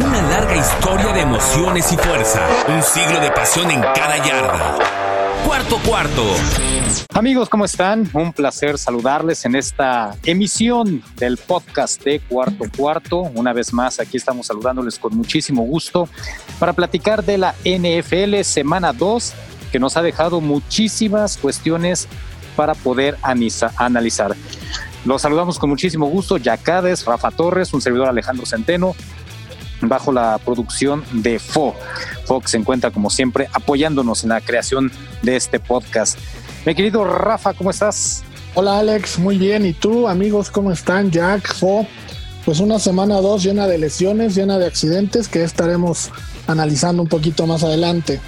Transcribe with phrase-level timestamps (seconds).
[0.00, 2.40] Una larga historia de emociones y fuerza.
[2.68, 4.78] Un siglo de pasión en cada yarda.
[5.44, 6.22] Cuarto cuarto.
[7.14, 8.08] Amigos, ¿cómo están?
[8.12, 13.22] Un placer saludarles en esta emisión del podcast de Cuarto Cuarto.
[13.34, 16.08] Una vez más, aquí estamos saludándoles con muchísimo gusto
[16.60, 19.32] para platicar de la NFL Semana 2,
[19.72, 22.06] que nos ha dejado muchísimas cuestiones
[22.54, 24.36] para poder analizar.
[25.04, 28.94] Los saludamos con muchísimo gusto, Yacades, Rafa Torres, un servidor Alejandro Centeno,
[29.80, 31.74] bajo la producción de FO.
[32.24, 34.90] Fox se encuentra como siempre apoyándonos en la creación
[35.22, 36.18] de este podcast.
[36.66, 38.24] Mi querido Rafa, ¿cómo estás?
[38.54, 39.64] Hola Alex, muy bien.
[39.64, 41.10] ¿Y tú, amigos, cómo están?
[41.10, 41.86] Jack, Fo.
[42.44, 46.10] Pues una semana dos llena de lesiones, llena de accidentes que estaremos
[46.46, 48.20] analizando un poquito más adelante.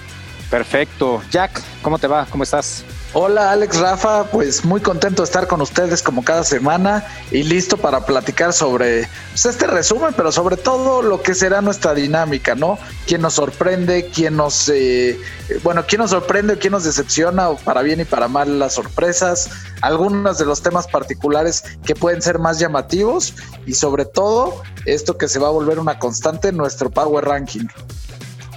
[0.51, 1.23] Perfecto.
[1.31, 2.27] Jack, ¿cómo te va?
[2.27, 2.85] ¿Cómo estás?
[3.13, 7.77] Hola Alex Rafa, pues muy contento de estar con ustedes como cada semana y listo
[7.77, 12.79] para platicar sobre pues, este resumen, pero sobre todo lo que será nuestra dinámica, ¿no?
[13.09, 14.11] ¿Quién nos sorprende?
[14.15, 15.19] ¿Quién nos, eh,
[15.65, 16.57] bueno, quién nos sorprende?
[16.57, 17.49] ¿Quién nos decepciona?
[17.49, 19.51] O para bien y para mal las sorpresas,
[19.81, 23.35] algunos de los temas particulares que pueden ser más llamativos
[23.67, 27.67] y sobre todo esto que se va a volver una constante en nuestro Power Ranking.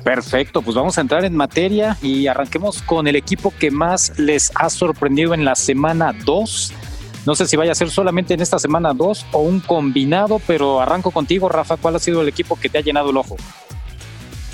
[0.04, 4.52] Perfecto, pues vamos a entrar en materia y arranquemos con el equipo que más les
[4.56, 6.74] ha sorprendido en la semana 2.
[7.26, 10.82] No sé si vaya a ser solamente en esta semana 2 o un combinado, pero
[10.82, 11.78] arranco contigo, Rafa.
[11.78, 13.38] ¿Cuál ha sido el equipo que te ha llenado el ojo?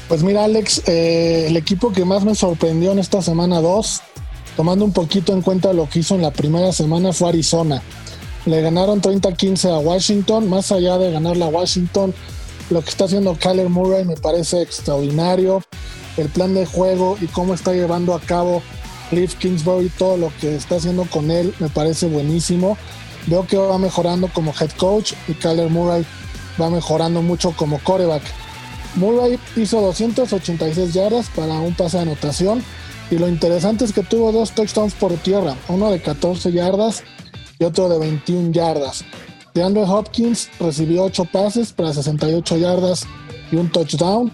[0.08, 4.02] Pues mira, Alex, eh, el equipo que más me sorprendió en esta semana 2,
[4.55, 7.81] tomando un poquito en cuenta lo que hizo en la primera semana, fue Arizona.
[8.45, 12.14] Le ganaron 30-15 a Washington, más allá de ganarle a Washington,
[12.70, 15.62] lo que está haciendo Kyler Murray me parece extraordinario.
[16.17, 18.61] El plan de juego y cómo está llevando a cabo
[19.09, 22.78] Cliff Kingsbury, todo lo que está haciendo con él me parece buenísimo.
[23.28, 26.06] Veo que va mejorando como head coach y Kyler Murray
[26.61, 28.23] va mejorando mucho como coreback.
[28.95, 32.64] Murray hizo 286 yardas para un pase de anotación
[33.11, 37.04] y lo interesante es que tuvo dos touchdowns por tierra, uno de 14 yardas
[37.58, 39.04] y otro de 21 yardas.
[39.54, 43.05] DeAndre Hopkins recibió 8 pases para 68 yardas
[43.52, 44.32] y un touchdown.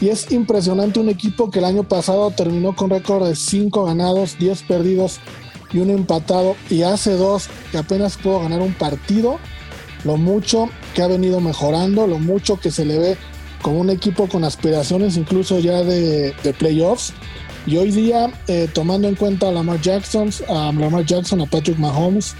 [0.00, 4.36] Y es impresionante un equipo que el año pasado terminó con récord de 5 ganados,
[4.38, 5.20] 10 perdidos
[5.72, 6.56] y un empatado.
[6.68, 9.38] Y hace dos que apenas pudo ganar un partido.
[10.04, 13.16] Lo mucho que ha venido mejorando, lo mucho que se le ve
[13.62, 17.12] como un equipo con aspiraciones incluso ya de, playoffs.
[17.64, 21.78] Y hoy día, eh, tomando en cuenta a Lamar Jackson, a Lamar Jackson, a Patrick
[21.78, 22.34] Mahomes,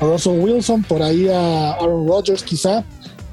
[0.00, 2.84] a Russell Wilson, por ahí a Aaron Rodgers quizá.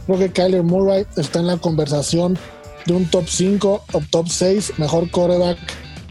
[0.06, 2.38] Creo que Kyler Murray está en la conversación
[2.86, 5.58] de un top 5 o top 6, mejor quarterback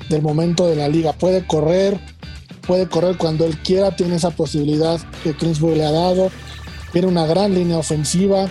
[0.08, 1.12] del momento de la liga.
[1.12, 1.98] Puede correr,
[2.66, 6.30] puede correr cuando él quiera, tiene esa posibilidad que Kingsbury le ha dado.
[6.92, 8.48] Tiene una gran línea ofensiva.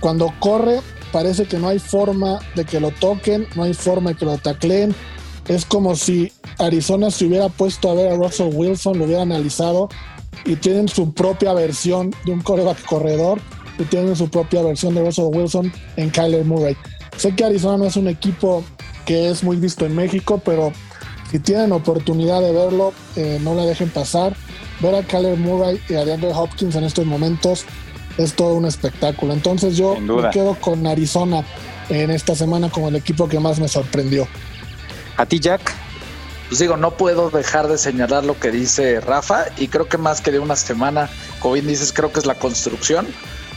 [0.00, 0.80] Cuando corre,
[1.12, 4.36] parece que no hay forma de que lo toquen, no hay forma de que lo
[4.38, 4.94] tacleen.
[5.48, 9.88] Es como si Arizona se hubiera puesto a ver a Russell Wilson, lo hubiera analizado
[10.44, 13.40] y tienen su propia versión de un coreback corredor
[13.78, 16.76] y tienen su propia versión de Russell Wilson en Kyler Murray.
[17.16, 18.64] Sé que Arizona no es un equipo
[19.04, 20.72] que es muy visto en México, pero
[21.30, 24.36] si tienen oportunidad de verlo, eh, no la dejen pasar.
[24.80, 27.64] Ver a Kyler Murray y a DeAndre Hopkins en estos momentos
[28.18, 29.32] es todo un espectáculo.
[29.32, 31.44] Entonces yo me quedo con Arizona
[31.88, 34.26] en esta semana como el equipo que más me sorprendió.
[35.16, 35.83] ¿A ti, Jack?
[36.48, 40.20] Pues digo, no puedo dejar de señalar lo que dice Rafa y creo que más
[40.20, 41.08] que de una semana,
[41.40, 43.06] como bien dices, creo que es la construcción.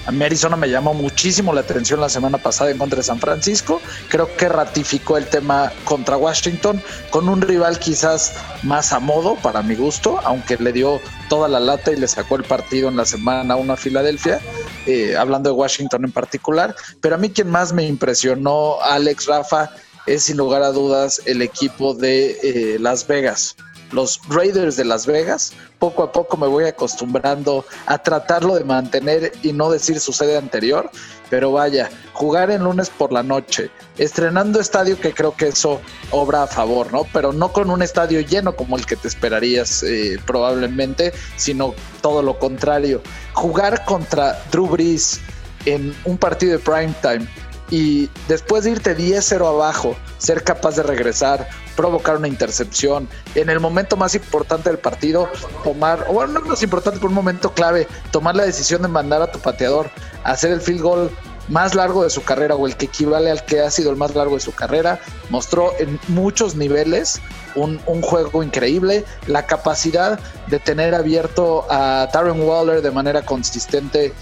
[0.08, 3.20] A mí Arizona me llamó muchísimo la atención la semana pasada en contra de San
[3.20, 3.82] Francisco.
[4.08, 8.32] Creo que ratificó el tema contra Washington con un rival quizás
[8.64, 12.38] más a modo para mi gusto, aunque le dio toda la lata y le sacó
[12.38, 14.40] el partido en la semana 1 a Filadelfia,
[14.86, 16.74] eh, hablando de Washington en particular.
[17.02, 19.72] Pero a mí quien más me impresionó, Alex Rafa,
[20.08, 23.56] es sin lugar a dudas el equipo de eh, Las Vegas.
[23.92, 29.32] Los Raiders de Las Vegas, poco a poco me voy acostumbrando a tratarlo de mantener
[29.44, 30.90] y no decir su sede anterior,
[31.30, 35.80] pero vaya, jugar en lunes por la noche, estrenando estadio que creo que eso
[36.12, 37.06] obra a favor, ¿no?
[37.14, 42.22] Pero no con un estadio lleno como el que te esperarías eh, probablemente, sino todo
[42.22, 43.02] lo contrario.
[43.34, 45.22] Jugar contra Drew Brees
[45.66, 47.28] en un partido de prime time
[47.70, 53.60] y después de irte 10-0 abajo, ser capaz de regresar, provocar una intercepción, en el
[53.60, 55.30] momento más importante del partido,
[55.64, 59.22] tomar, o bueno, no más importante, por un momento clave, tomar la decisión de mandar
[59.22, 59.90] a tu pateador
[60.24, 61.12] a hacer el field goal
[61.50, 64.16] más largo de su carrera o el que equivale al que ha sido el más
[64.16, 65.00] largo de su carrera,
[65.30, 67.22] mostró en muchos niveles
[67.56, 74.14] un, un juego increíble, la capacidad de tener abierto a Darren Waller de manera consistente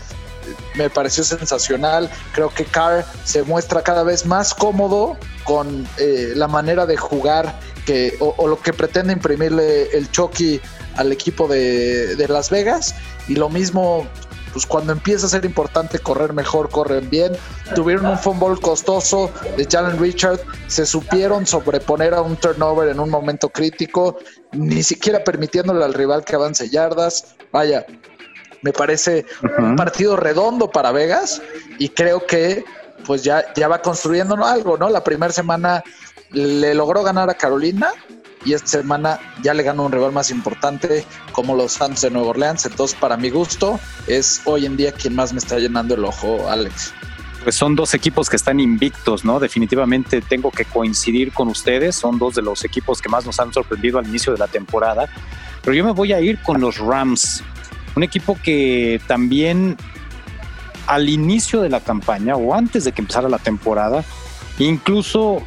[0.75, 2.09] me pareció sensacional.
[2.33, 7.59] Creo que Carr se muestra cada vez más cómodo con eh, la manera de jugar
[7.85, 10.59] que, o, lo que pretende imprimirle el Chucky
[10.95, 12.95] al equipo de, de Las Vegas.
[13.27, 14.07] Y lo mismo
[14.55, 17.33] pues cuando empieza a ser importante correr mejor, corren bien.
[17.75, 23.09] Tuvieron un fumble costoso de Jalen Richard, se supieron sobreponer a un turnover en un
[23.09, 24.17] momento crítico,
[24.53, 27.35] ni siquiera permitiéndole al rival que avance yardas.
[27.51, 27.85] Vaya,
[28.65, 29.27] me parece
[29.59, 31.39] un partido redondo para Vegas
[31.77, 32.65] y creo que
[33.05, 34.89] pues ya, ya va construyendo algo, ¿no?
[34.89, 35.83] La primera semana
[36.31, 37.91] le logró ganar a Carolina,
[38.43, 42.29] y esta semana ya le ganó un rival más importante como los Santos de Nueva
[42.29, 42.65] Orleans.
[42.65, 46.47] Entonces, para mi gusto, es hoy en día quien más me está llenando el ojo,
[46.49, 46.93] Alex.
[47.43, 49.39] Pues son dos equipos que están invictos, ¿no?
[49.39, 51.95] Definitivamente tengo que coincidir con ustedes.
[51.95, 55.07] Son dos de los equipos que más nos han sorprendido al inicio de la temporada.
[55.63, 57.43] Pero yo me voy a ir con los Rams,
[57.95, 59.77] un equipo que también
[60.87, 64.03] al inicio de la campaña o antes de que empezara la temporada,
[64.59, 65.41] incluso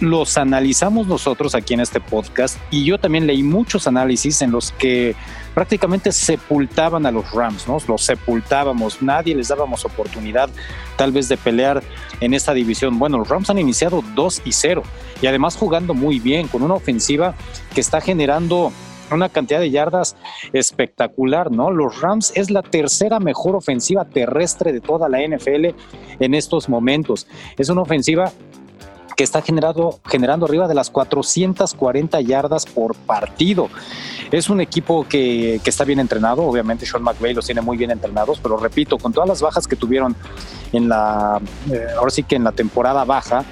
[0.00, 4.72] los analizamos nosotros aquí en este podcast y yo también leí muchos análisis en los
[4.72, 5.14] que
[5.54, 7.78] prácticamente sepultaban a los Rams, ¿no?
[7.86, 10.50] Los sepultábamos, nadie les dábamos oportunidad
[10.96, 11.82] tal vez de pelear
[12.20, 12.98] en esta división.
[12.98, 14.82] Bueno, los Rams han iniciado 2 y 0
[15.22, 17.34] y además jugando muy bien, con una ofensiva
[17.72, 18.72] que está generando
[19.10, 20.16] una cantidad de yardas
[20.52, 21.70] espectacular, ¿no?
[21.70, 25.74] Los Rams es la tercera mejor ofensiva terrestre de toda la NFL
[26.20, 27.26] en estos momentos.
[27.56, 28.32] Es una ofensiva
[29.16, 33.68] que está generado, generando arriba de las 440 yardas por partido.
[34.30, 37.90] Es un equipo que, que, está bien entrenado, obviamente Sean McVay los tiene muy bien
[37.90, 40.16] entrenados, pero repito, con todas las bajas que tuvieron
[40.72, 41.40] en la,
[41.70, 43.44] eh, ahora sí que en la temporada baja,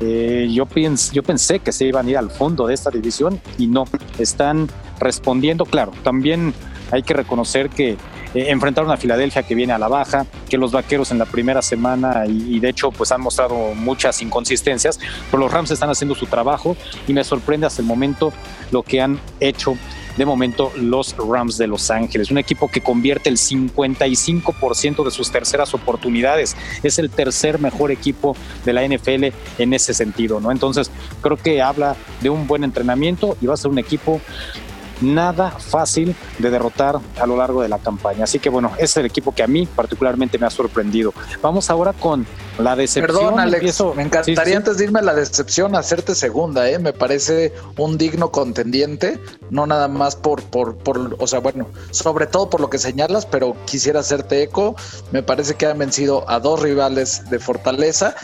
[0.00, 3.40] eh, yo, pens, yo pensé que se iban a ir al fondo de esta división
[3.58, 3.84] y no,
[4.18, 4.68] están
[5.00, 6.54] respondiendo, claro, también
[6.92, 7.96] hay que reconocer que
[8.34, 11.62] eh, enfrentaron a Filadelfia que viene a la baja, que los vaqueros en la primera
[11.62, 15.00] semana y, de hecho pues han mostrado muchas inconsistencias,
[15.30, 16.76] pero los Rams están haciendo su trabajo
[17.08, 18.32] y me sorprende hasta el momento
[18.70, 19.76] lo que han hecho
[20.16, 25.30] de momento los Rams de Los Ángeles, un equipo que convierte el 55% de sus
[25.30, 26.56] terceras oportunidades.
[26.82, 29.26] Es el tercer mejor equipo de la NFL
[29.58, 30.50] en ese sentido, ¿no?
[30.50, 30.90] Entonces,
[31.22, 34.20] creo que habla de un buen entrenamiento y va a ser un equipo
[35.00, 38.24] nada fácil de derrotar a lo largo de la campaña.
[38.24, 41.12] Así que bueno, ese es el equipo que a mí particularmente me ha sorprendido.
[41.42, 42.26] Vamos ahora con
[42.58, 43.16] la decepción.
[43.16, 46.78] Perdón, Alex, me encantaría antes de irme a la decepción hacerte segunda, ¿eh?
[46.78, 49.20] Me parece un digno contendiente,
[49.50, 53.26] no nada más por, por, por, o sea, bueno, sobre todo por lo que señalas,
[53.26, 54.76] pero quisiera hacerte eco.
[55.12, 58.14] Me parece que han vencido a dos rivales de fortaleza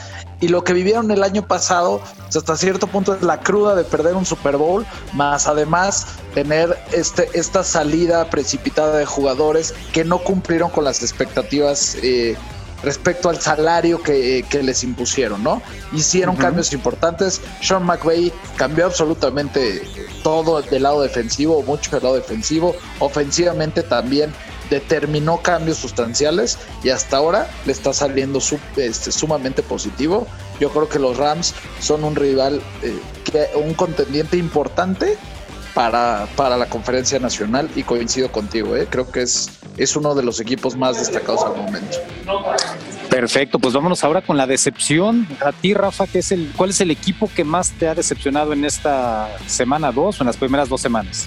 [0.40, 3.84] y lo que vivieron el año pasado, pues, hasta cierto punto es la cruda de
[3.84, 4.84] perder un Super Bowl,
[5.14, 6.06] más además
[6.36, 12.36] tener este, esta salida precipitada de jugadores que no cumplieron con las expectativas eh,
[12.82, 15.62] respecto al salario que, les impusieron, ¿no?
[15.94, 17.40] Hicieron cambios importantes.
[17.62, 19.80] Sean McVay cambió absolutamente
[20.22, 22.76] todo del lado defensivo, mucho del lado defensivo.
[22.98, 24.30] Ofensivamente también
[24.68, 28.40] determinó cambios sustanciales y hasta ahora le está saliendo
[28.76, 30.26] este, sumamente positivo.
[30.60, 32.94] Yo creo que los Rams son un rival, eh,
[33.24, 35.16] que, un contendiente importante
[35.76, 38.86] para, para, la conferencia nacional y coincido contigo, eh.
[38.88, 41.98] creo que es, es uno de los equipos más destacados al momento.
[43.10, 45.28] Perfecto, pues vámonos ahora con la decepción.
[45.44, 48.54] A ti, Rafa, ¿qué es el, ¿cuál es el equipo que más te ha decepcionado
[48.54, 51.26] en esta semana 2 o en las primeras dos semanas?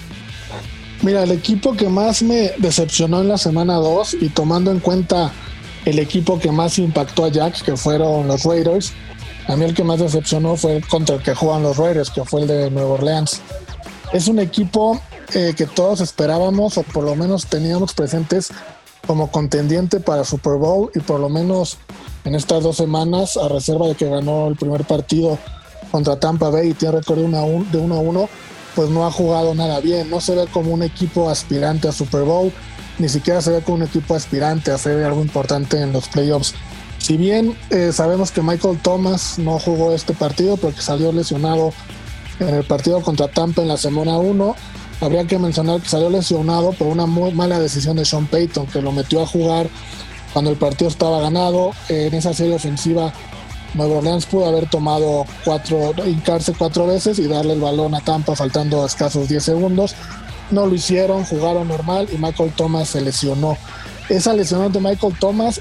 [1.02, 5.30] Mira, el equipo que más me decepcionó en la semana 2 y tomando en cuenta
[5.84, 8.92] el equipo que más impactó a Jack, que fueron los Raiders,
[9.46, 12.42] a mí el que más decepcionó fue contra el que juegan los Raiders, que fue
[12.42, 13.40] el de Nueva Orleans.
[14.12, 15.00] Es un equipo
[15.34, 18.50] eh, que todos esperábamos o por lo menos teníamos presentes
[19.06, 21.78] como contendiente para Super Bowl y por lo menos
[22.24, 25.38] en estas dos semanas, a reserva de que ganó el primer partido
[25.90, 28.28] contra Tampa Bay y tiene récord de 1 a 1,
[28.74, 30.10] pues no ha jugado nada bien.
[30.10, 32.52] No se ve como un equipo aspirante a Super Bowl,
[32.98, 36.54] ni siquiera se ve como un equipo aspirante a hacer algo importante en los playoffs.
[36.98, 41.72] Si bien eh, sabemos que Michael Thomas no jugó este partido porque salió lesionado
[42.40, 44.56] en el partido contra Tampa en la semana 1,
[45.00, 48.82] habría que mencionar que salió lesionado por una muy mala decisión de Sean Payton, que
[48.82, 49.68] lo metió a jugar
[50.32, 51.72] cuando el partido estaba ganado.
[51.88, 53.12] En esa serie ofensiva
[53.74, 58.34] Nueva Orleans pudo haber tomado cuatro, hincarse cuatro veces y darle el balón a Tampa
[58.34, 59.94] faltando escasos 10 segundos.
[60.50, 63.56] No lo hicieron, jugaron normal y Michael Thomas se lesionó.
[64.08, 65.60] Esa lesión de Michael Thomas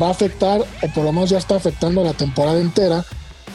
[0.00, 3.04] va a afectar, o por lo menos ya está afectando la temporada entera,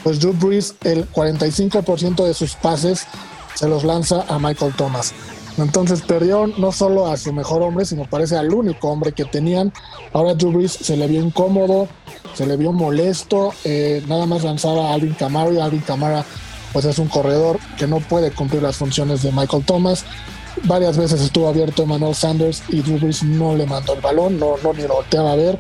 [0.06, 3.08] pues Drew Brees el 45% de sus pases
[3.56, 5.16] se los lanza a Michael Thomas.
[5.58, 9.74] Entonces perdió no solo a su mejor hombre, sino parece al único hombre que tenían.
[10.14, 11.88] Ahora Drew Brees se le vio incómodo,
[12.36, 16.24] se le vio molesto, eh, nada más lanzaba a Alvin Kamara y Alvin Kamara
[16.72, 20.06] pues es un corredor que no puede cumplir las funciones de Michael Thomas.
[20.66, 24.54] Varias veces estuvo abierto Emmanuel Sanders y Drew Brees no le mandó el balón, no,
[24.64, 25.58] no ni lo volteaba a ver.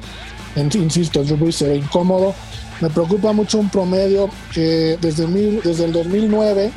[0.56, 2.36] Insisto, Drew Brees se ve incómodo.
[2.82, 5.28] Me preocupa mucho un promedio que desde,
[5.62, 6.72] desde el 2009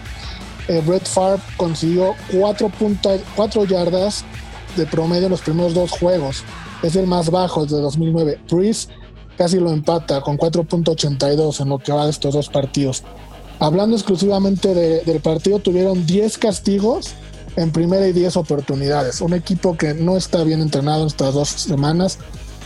[0.68, 4.24] eh, Brett Favre consiguió 4.4 yardas
[4.76, 6.44] de promedio en los primeros dos juegos.
[6.82, 8.40] Es el más bajo desde 2009.
[8.50, 8.88] Brees
[9.36, 13.02] casi lo empata con 4.82 en lo que va de estos dos partidos.
[13.60, 17.14] Hablando exclusivamente del partido, tuvieron 10 castigos
[17.56, 19.20] en primera y 10 oportunidades.
[19.20, 22.18] Un equipo que no está bien entrenado estas dos semanas,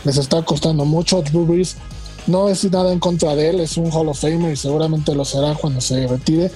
[0.03, 1.23] les está costando mucho.
[1.23, 1.77] Drew Brees
[2.27, 5.25] no es nada en contra de él, es un Hall of Famer y seguramente lo
[5.25, 6.51] será cuando se retire,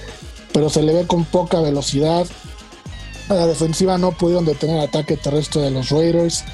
[0.52, 2.26] pero se le ve con poca velocidad.
[3.28, 6.44] A la defensiva no pudieron detener el ataque terrestre de los Raiders.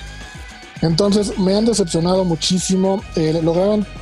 [0.82, 3.02] Entonces me han decepcionado muchísimo.
[3.14, 3.40] Eh,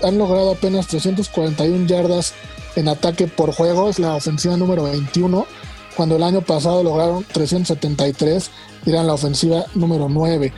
[0.03, 2.33] han logrado apenas 341 yardas
[2.77, 5.47] en ataque por juego, es la ofensiva número 21,
[5.97, 8.51] cuando el año pasado lograron 373,
[8.87, 10.53] eran la ofensiva número 9.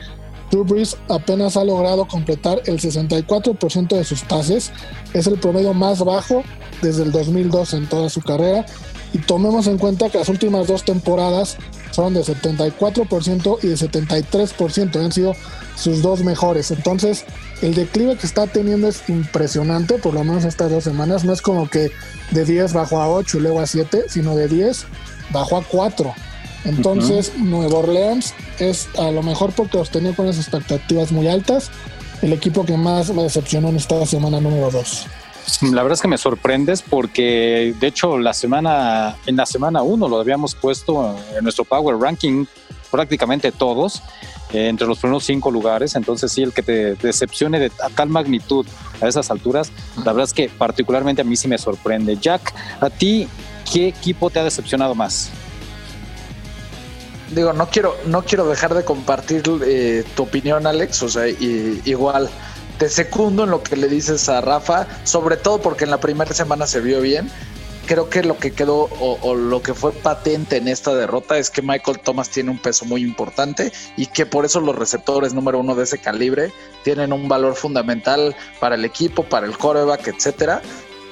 [0.51, 0.65] Drew
[1.09, 4.71] apenas ha logrado completar el 64% de sus pases,
[5.13, 6.43] es el promedio más bajo
[6.81, 8.65] desde el 2002 en toda su carrera.
[9.13, 11.57] Y tomemos en cuenta que las últimas dos temporadas
[11.91, 15.33] son de 74% y de 73%, han sido
[15.77, 16.71] sus dos mejores.
[16.71, 17.23] Entonces,
[17.61, 21.23] el declive que está teniendo es impresionante, por lo menos estas dos semanas.
[21.23, 21.91] No es como que
[22.31, 24.85] de 10 bajó a 8 y luego a 7, sino de 10
[25.31, 26.13] bajó a 4.
[26.65, 31.69] Entonces, Nuevo Orleans es a lo mejor porque los tenía con las expectativas muy altas,
[32.21, 35.07] el equipo que más me decepcionó en esta semana número 2.
[35.61, 40.07] La verdad es que me sorprendes porque de hecho la semana en la semana 1
[40.07, 42.45] lo habíamos puesto en nuestro Power Ranking
[42.89, 44.01] prácticamente todos
[44.53, 45.95] eh, entre los primeros cinco lugares.
[45.95, 48.65] Entonces, sí, el que te decepcione de a tal magnitud
[49.01, 52.17] a esas alturas, la verdad es que particularmente a mí sí me sorprende.
[52.17, 53.27] Jack, ¿a ti
[53.71, 55.29] qué equipo te ha decepcionado más?
[57.31, 61.03] Digo, no quiero, no quiero dejar de compartir eh, tu opinión, Alex.
[61.03, 62.29] O sea, igual
[62.77, 66.33] te secundo en lo que le dices a Rafa, sobre todo porque en la primera
[66.33, 67.29] semana se vio bien
[67.85, 71.61] creo que lo que quedó o, lo que fue patente en esta derrota es que
[71.61, 75.75] Michael Thomas tiene un peso muy importante y que por eso los receptores número uno
[75.75, 76.51] de ese calibre
[76.83, 80.61] tienen un valor fundamental para el equipo, para el coreback, etcétera.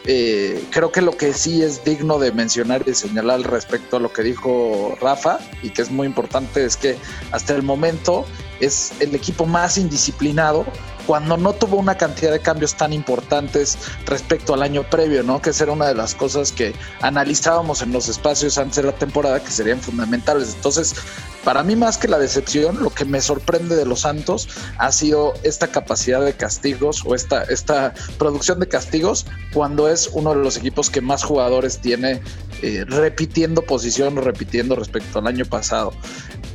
[0.06, 4.12] Eh, creo que lo que sí es digno de mencionar y señalar respecto a lo
[4.12, 6.98] que dijo Rafa y que es muy importante es que
[7.32, 8.26] hasta el momento
[8.60, 10.66] es el equipo más indisciplinado
[11.06, 15.42] cuando no tuvo una cantidad de cambios tan importantes respecto al año previo, ¿no?
[15.42, 18.94] Que esa era una de las cosas que analizábamos en los espacios antes de la
[18.94, 20.54] temporada que serían fundamentales.
[20.56, 20.96] Entonces,
[21.44, 25.34] para mí más que la decepción, lo que me sorprende de los Santos ha sido
[25.44, 30.56] esta capacidad de castigos o esta, esta producción de castigos cuando es uno de los
[30.56, 32.22] equipos que más jugadores tiene
[32.62, 35.92] eh, repitiendo posición o repitiendo respecto al año pasado.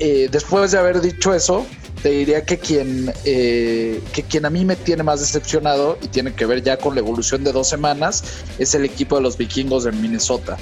[0.00, 1.66] Eh, después de haber dicho eso,
[2.02, 6.32] te diría que quien, eh, que quien a mí me tiene más decepcionado y tiene
[6.32, 8.22] que ver ya con la evolución de dos semanas
[8.58, 10.56] es el equipo de los vikingos de Minnesota.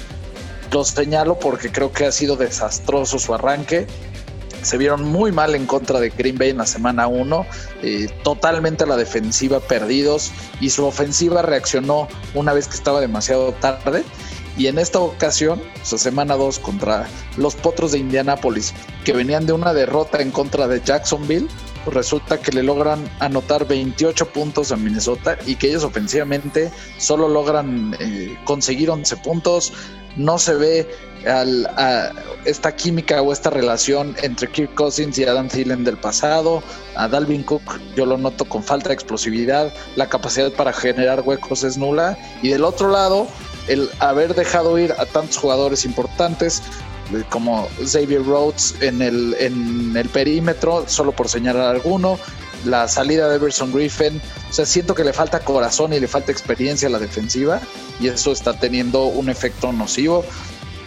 [0.71, 3.87] Los señalo porque creo que ha sido desastroso su arranque.
[4.63, 7.45] Se vieron muy mal en contra de Green Bay en la semana 1,
[7.83, 13.53] eh, totalmente a la defensiva perdidos y su ofensiva reaccionó una vez que estaba demasiado
[13.53, 14.03] tarde
[14.57, 18.73] y en esta ocasión, su semana 2 contra los Potros de Indianápolis,
[19.05, 21.47] que venían de una derrota en contra de Jacksonville,
[21.85, 27.29] pues resulta que le logran anotar 28 puntos a Minnesota y que ellos ofensivamente solo
[27.29, 29.73] logran eh, conseguir 11 puntos.
[30.15, 30.89] No se ve
[32.45, 36.63] esta química o esta relación entre Kirk Cousins y Adam Thielen del pasado.
[36.95, 39.71] A Dalvin Cook yo lo noto con falta de explosividad.
[39.95, 42.17] La capacidad para generar huecos es nula.
[42.41, 43.27] Y del otro lado,
[43.67, 46.61] el haber dejado ir a tantos jugadores importantes
[47.13, 52.19] eh, como Xavier Rhodes en el, en el perímetro, solo por señalar alguno,
[52.65, 56.31] la salida de Everson Griffin, o sea, siento que le falta corazón y le falta
[56.31, 57.61] experiencia a la defensiva
[57.99, 60.25] y eso está teniendo un efecto nocivo.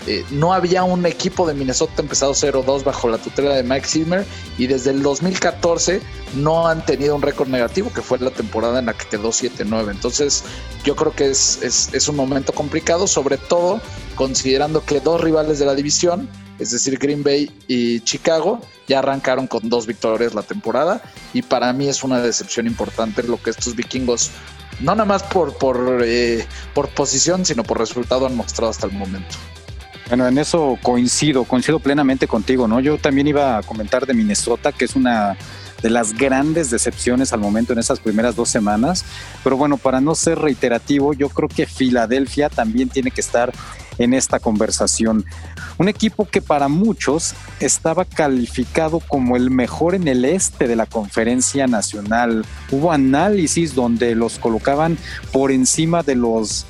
[0.07, 4.27] Eh, no había un equipo de Minnesota empezado 0-2 bajo la tutela de Mike Zimmer
[4.57, 6.01] y desde el 2014
[6.37, 9.91] no han tenido un récord negativo, que fue la temporada en la que quedó 7-9.
[9.91, 10.43] Entonces
[10.85, 13.81] yo creo que es, es, un momento complicado, sobre todo
[14.15, 16.29] considerando que dos rivales de la división,
[16.59, 21.03] es decir, Green Bay y Chicago, ya arrancaron con dos victorias la temporada
[21.33, 24.31] y para mí es una decepción importante lo que estos vikingos
[24.81, 28.93] no nada más por, por, eh, por posición, sino por resultado han mostrado hasta el
[28.93, 29.37] momento.
[30.11, 32.81] Bueno, en eso coincido, coincido plenamente contigo, ¿no?
[32.81, 35.37] Yo también iba a comentar de Minnesota, que es una
[35.83, 39.05] de las grandes decepciones al momento en esas primeras dos semanas.
[39.45, 43.53] Pero bueno, para no ser reiterativo, yo creo que Filadelfia también tiene que estar
[43.99, 45.25] en esta conversación.
[45.79, 50.87] Un equipo que para muchos estaba calificado como el mejor en el este de la
[50.87, 52.45] conferencia nacional.
[52.73, 54.99] Hubo análisis donde los colocaban
[55.31, 56.67] por encima de los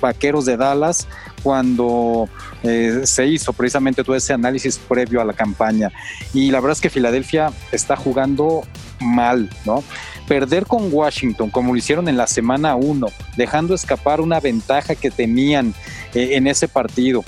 [0.00, 1.08] vaqueros de Dallas
[1.44, 2.28] cuando
[2.62, 5.92] eh, se hizo precisamente todo ese análisis previo a la campaña.
[6.32, 8.62] Y la verdad es que Filadelfia está jugando
[8.98, 9.84] mal, ¿no?
[10.26, 15.10] Perder con Washington, como lo hicieron en la semana 1, dejando escapar una ventaja que
[15.10, 15.74] tenían
[16.14, 17.22] eh, en ese partido,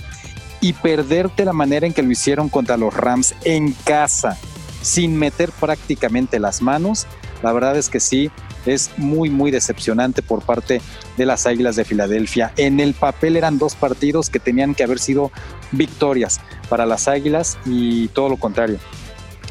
[0.62, 4.38] y perder de la manera en que lo hicieron contra los Rams en casa,
[4.80, 7.06] sin meter prácticamente las manos,
[7.42, 8.30] la verdad es que sí,
[8.66, 10.80] es muy, muy decepcionante por parte
[11.16, 12.52] de las Águilas de Filadelfia.
[12.56, 15.30] En el papel eran dos partidos que tenían que haber sido
[15.72, 18.78] victorias para las Águilas y todo lo contrario.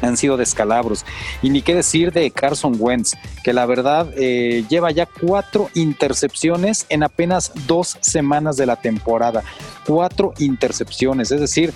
[0.02, 1.06] Han sido descalabros.
[1.40, 6.84] Y ni qué decir de Carson Wentz, que la verdad eh, lleva ya cuatro intercepciones
[6.90, 9.42] en apenas dos semanas de la temporada.
[9.86, 11.30] Cuatro intercepciones.
[11.30, 11.72] Es decir,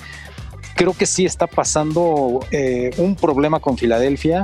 [0.76, 4.42] creo que sí está pasando eh, un problema con Filadelfia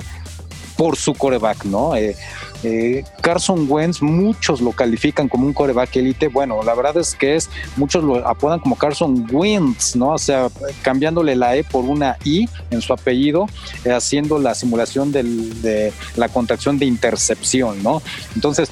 [0.76, 1.96] por su coreback, ¿no?
[1.96, 2.16] Eh,
[2.62, 6.28] eh, Carson Wentz, muchos lo califican como un coreback élite.
[6.28, 10.10] Bueno, la verdad es que es, muchos lo apodan como Carson Wentz, ¿no?
[10.10, 10.48] O sea,
[10.82, 13.46] cambiándole la E por una I en su apellido,
[13.84, 18.02] eh, haciendo la simulación de la contracción de intercepción, ¿no?
[18.34, 18.68] Entonces,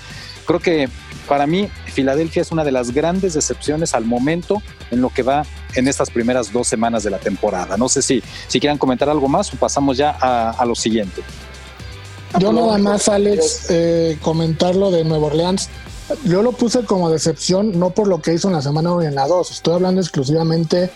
[0.47, 0.89] creo que
[1.29, 5.47] para mí, Filadelfia es una de las grandes decepciones al momento en lo que va
[5.75, 7.79] en estas primeras dos semanas de la temporada.
[7.79, 11.23] No sé si, si quieran comentar algo más o pasamos ya a lo siguiente.
[12.39, 15.69] Yo nada más, Alex, eh, comentar lo de Nueva Orleans.
[16.25, 19.07] Yo lo puse como decepción, no por lo que hizo en la semana 1 y
[19.07, 19.51] en la 2.
[19.51, 20.91] Estoy hablando exclusivamente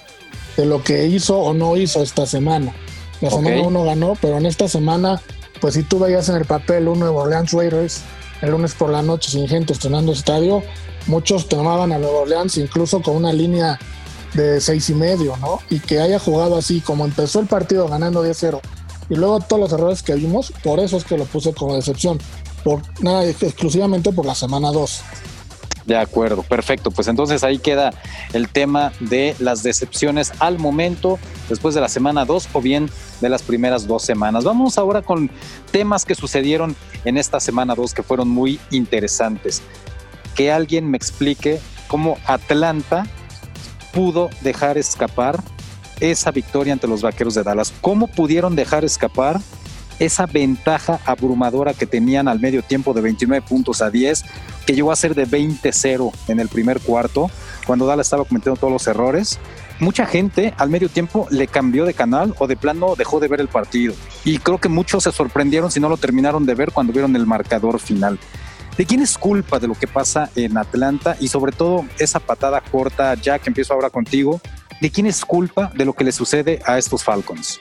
[0.57, 2.75] de lo que hizo o no hizo esta semana.
[3.21, 5.21] La semana 1 ganó, pero en esta semana,
[5.61, 8.03] pues si tú veías en el papel un Nueva Orleans Raiders
[8.43, 10.63] el lunes por la noche sin gente estrenando estadio,
[11.07, 13.79] muchos tomaban a Nueva Orleans incluso con una línea
[14.35, 15.61] de seis y medio, ¿no?
[15.71, 18.61] Y que haya jugado así, como empezó el partido ganando 10-0
[19.09, 22.19] y luego todos los errores que vimos, por eso es que lo puse como decepción,
[22.65, 25.03] por nada exclusivamente por la semana 2.
[25.89, 26.91] De acuerdo, perfecto.
[26.91, 27.95] Pues entonces ahí queda
[28.35, 31.19] el tema de las decepciones al momento,
[31.49, 32.91] después de la semana 2 o bien
[33.23, 34.45] de las primeras dos semanas.
[34.45, 35.31] Vamos ahora con
[35.71, 39.63] temas que sucedieron en esta semana 2 que fueron muy interesantes.
[40.35, 43.07] Que alguien me explique cómo Atlanta
[43.95, 45.43] pudo dejar escapar
[46.01, 47.73] esa victoria ante los Vaqueros de Dallas.
[47.81, 49.41] ¿Cómo pudieron dejar escapar
[49.99, 54.25] esa ventaja abrumadora que tenían al medio tiempo de 29 puntos a 10,
[54.67, 57.31] que llegó a ser de 20-0 en el primer cuarto,
[57.67, 59.39] cuando Dallas estaba cometiendo todos los errores?
[59.81, 63.41] Mucha gente al medio tiempo le cambió de canal o de plano dejó de ver
[63.41, 63.95] el partido.
[64.25, 67.27] Y creo que muchos se sorprendieron si no lo terminaron de ver cuando vieron el
[67.27, 68.19] marcador final.
[68.77, 72.61] ¿De quién es culpa de lo que pasa en Atlanta y sobre todo esa patada
[72.61, 74.41] corta, Jack, empiezo ahora contigo,
[74.81, 77.59] ¿De quién es culpa de lo que le sucede a estos Falcons?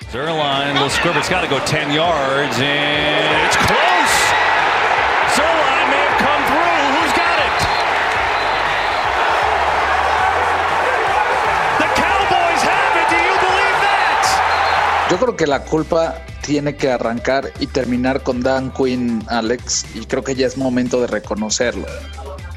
[15.09, 20.05] Yo creo que la culpa tiene que arrancar y terminar con Dan Quinn, Alex, y
[20.05, 21.87] creo que ya es momento de reconocerlo.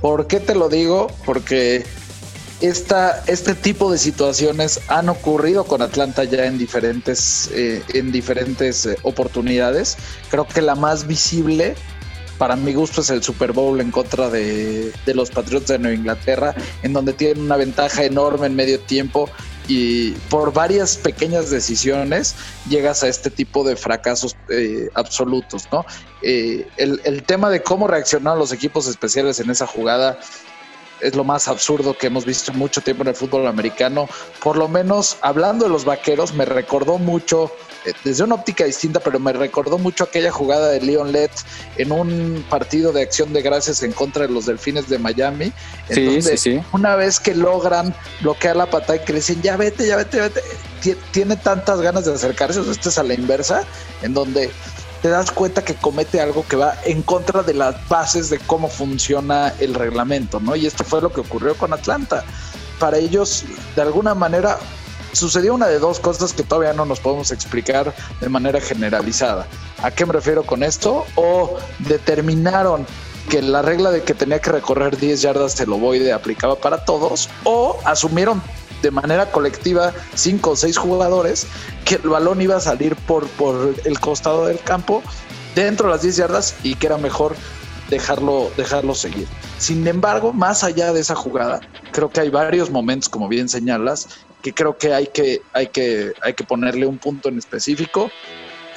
[0.01, 1.07] ¿Por qué te lo digo?
[1.25, 1.87] Porque
[2.61, 8.87] esta, este tipo de situaciones han ocurrido con Atlanta ya en diferentes, eh, en diferentes
[8.87, 9.96] eh, oportunidades.
[10.31, 11.75] Creo que la más visible
[12.38, 16.55] para mi gusto es el Super Bowl en contra de, los Patriots de Nueva Inglaterra,
[16.83, 19.29] en donde tienen una ventaja enorme en medio tiempo
[19.68, 22.35] y por varias pequeñas decisiones
[22.68, 25.85] llegas a este tipo de fracasos eh, absolutos, ¿no?
[26.23, 30.18] el, tema de cómo reaccionaron los equipos especiales en esa jugada
[31.01, 34.09] es lo más absurdo que hemos visto mucho tiempo en el fútbol americano.
[34.43, 37.53] Por lo menos hablando de los vaqueros, me recordó mucho,
[37.85, 41.33] eh, desde una óptica distinta, pero me recordó mucho aquella jugada de Leon Lett
[41.77, 45.53] en un partido de acción de gracias en contra de los delfines de Miami.
[45.89, 46.61] sí, sí, sí.
[46.73, 50.21] Una vez que logran bloquear la patada y que le dicen, ya vete, ya vete,
[50.21, 50.43] vete,
[51.11, 53.65] tiene tantas ganas de acercarse, esto es a la inversa,
[54.03, 54.51] en donde
[55.03, 58.69] te das cuenta que comete algo que va en contra de las bases de cómo
[58.69, 60.57] funciona el reglamento, ¿no?
[60.57, 62.25] Y esto fue lo que ocurrió con Atlanta.
[62.79, 63.45] Para ellos,
[63.77, 64.59] de alguna manera,
[65.13, 69.47] sucedió una de dos cosas que todavía no nos podemos explicar de manera generalizada.
[69.83, 71.05] ¿A qué me refiero con esto?
[71.17, 72.87] O determinaron
[73.29, 77.29] que la regla de que tenía que recorrer 10 yardas el ovoide aplicaba para todos,
[77.45, 78.43] o asumieron
[78.83, 81.47] de manera colectiva cinco o seis jugadores,
[81.85, 85.03] que el balón iba a salir por, por el costado del campo,
[85.55, 87.35] dentro de las 10 yardas, y que era mejor
[87.90, 89.27] dejarlo, dejarlo seguir.
[89.59, 91.61] Sin embargo, más allá de esa jugada,
[91.93, 94.09] creo que hay varios momentos, como bien señalas,
[94.43, 98.11] que creo que hay que, hay que, hay que ponerle un punto en específico.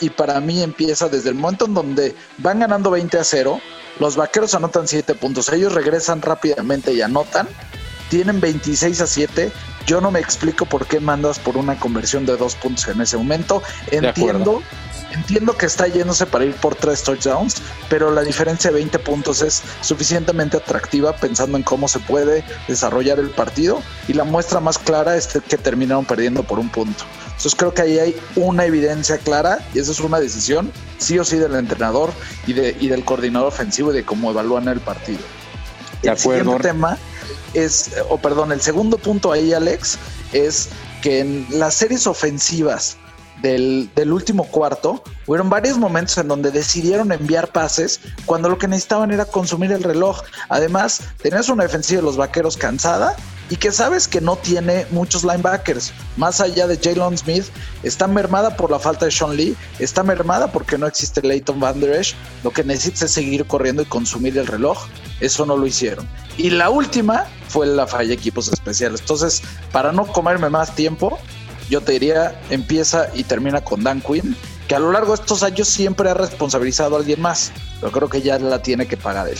[0.02, 3.62] Y para mí empieza desde el momento en donde van ganando 20 a 0,
[4.00, 7.48] los vaqueros anotan 7 puntos, ellos regresan rápidamente y anotan,
[8.14, 9.52] tienen 26 a 7.
[9.88, 13.18] Yo no me explico por qué mandas por una conversión de dos puntos en ese
[13.18, 13.64] momento.
[13.90, 14.62] Entiendo
[15.14, 19.44] Entiendo que está yéndose para ir por tres touchdowns, pero la diferencia de 20 puntos
[19.44, 24.80] es suficientemente atractiva pensando en cómo se puede desarrollar el partido y la muestra más
[24.80, 27.04] clara es que terminaron perdiendo por un punto.
[27.26, 31.24] Entonces creo que ahí hay una evidencia clara y esa es una decisión sí o
[31.24, 32.12] sí del entrenador
[32.48, 35.22] y, de, y del coordinador ofensivo y de cómo evalúan el partido.
[36.02, 36.98] De el siguiente tema
[37.54, 39.98] es, o perdón, el segundo punto ahí, Alex,
[40.32, 40.70] es
[41.02, 42.98] que en las series ofensivas
[43.42, 49.12] del, último cuarto, hubieron varios momentos en donde decidieron enviar pases cuando lo que necesitaban
[49.12, 50.22] era consumir el reloj.
[50.48, 53.18] Además, tenías una defensiva de los vaqueros cansada
[53.50, 55.92] y que sabes que no tiene muchos linebackers.
[56.18, 57.46] Más allá de Jalen Smith,
[57.84, 61.80] está mermada por la falta de Sean Lee, está mermada porque no existe Leighton Van
[61.80, 62.16] Der Esch.
[62.44, 64.88] Lo que necesita es seguir corriendo y consumir el reloj.
[65.20, 66.08] Eso no lo hicieron.
[66.38, 69.02] Y la última fue la falla de equipos especiales.
[69.02, 71.20] Entonces, para no comerme más tiempo,
[71.70, 74.36] yo te diría, empieza y termina con Dan Quinn,
[74.68, 78.10] que a lo largo de estos años siempre ha responsabilizado a alguien más, pero creo
[78.10, 79.38] que ya la tiene que pagar él.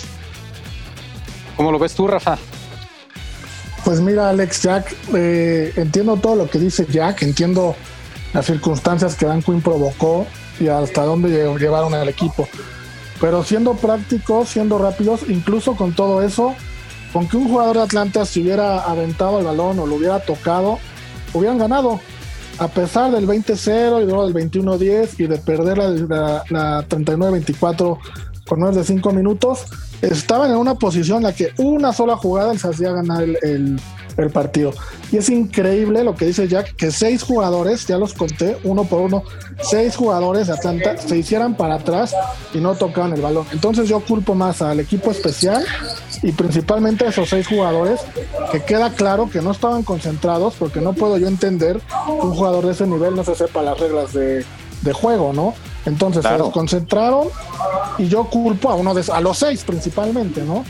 [1.56, 2.38] ¿Cómo lo ves tú, Rafa?
[3.86, 7.76] Pues mira, Alex Jack, eh, entiendo todo lo que dice Jack, entiendo
[8.34, 10.26] las circunstancias que Dan Quinn provocó
[10.60, 12.48] y hasta dónde llevaron al equipo.
[13.20, 16.56] Pero siendo prácticos, siendo rápidos, incluso con todo eso,
[17.12, 20.80] con que un jugador de Atlanta se hubiera aventado el balón o lo hubiera tocado,
[21.34, 22.00] hubieran ganado
[22.60, 27.98] a pesar del 20-0 y luego del 21-10 y de perder la, la, 39-24
[28.48, 29.66] con menos de 5 minutos,
[30.02, 33.80] estaban en una posición en la que una sola jugada les hacía ganar el,
[34.18, 34.74] el partido.
[35.12, 39.02] Y es increíble lo que dice Jack, que seis jugadores, ya los conté uno por
[39.02, 39.24] uno,
[39.62, 42.16] seis jugadores de Atlanta se hicieran para atrás
[42.54, 43.46] y no tocaban el balón.
[43.52, 45.64] Entonces yo culpo más al equipo especial
[46.22, 48.02] y principalmente a esos seis jugadores
[48.52, 52.66] que queda claro que no estaban concentrados porque no puedo yo entender que un jugador
[52.66, 54.46] de ese nivel no se sepa las reglas de,
[54.94, 55.54] juego, ¿no?
[55.86, 57.30] Entonces se desconcentraron
[57.98, 60.66] y yo culpo a uno de a los seis principalmente, ¿no?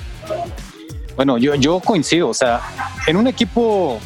[1.15, 2.61] Bueno, yo, yo coincido, o sea,
[3.05, 3.99] en un equipo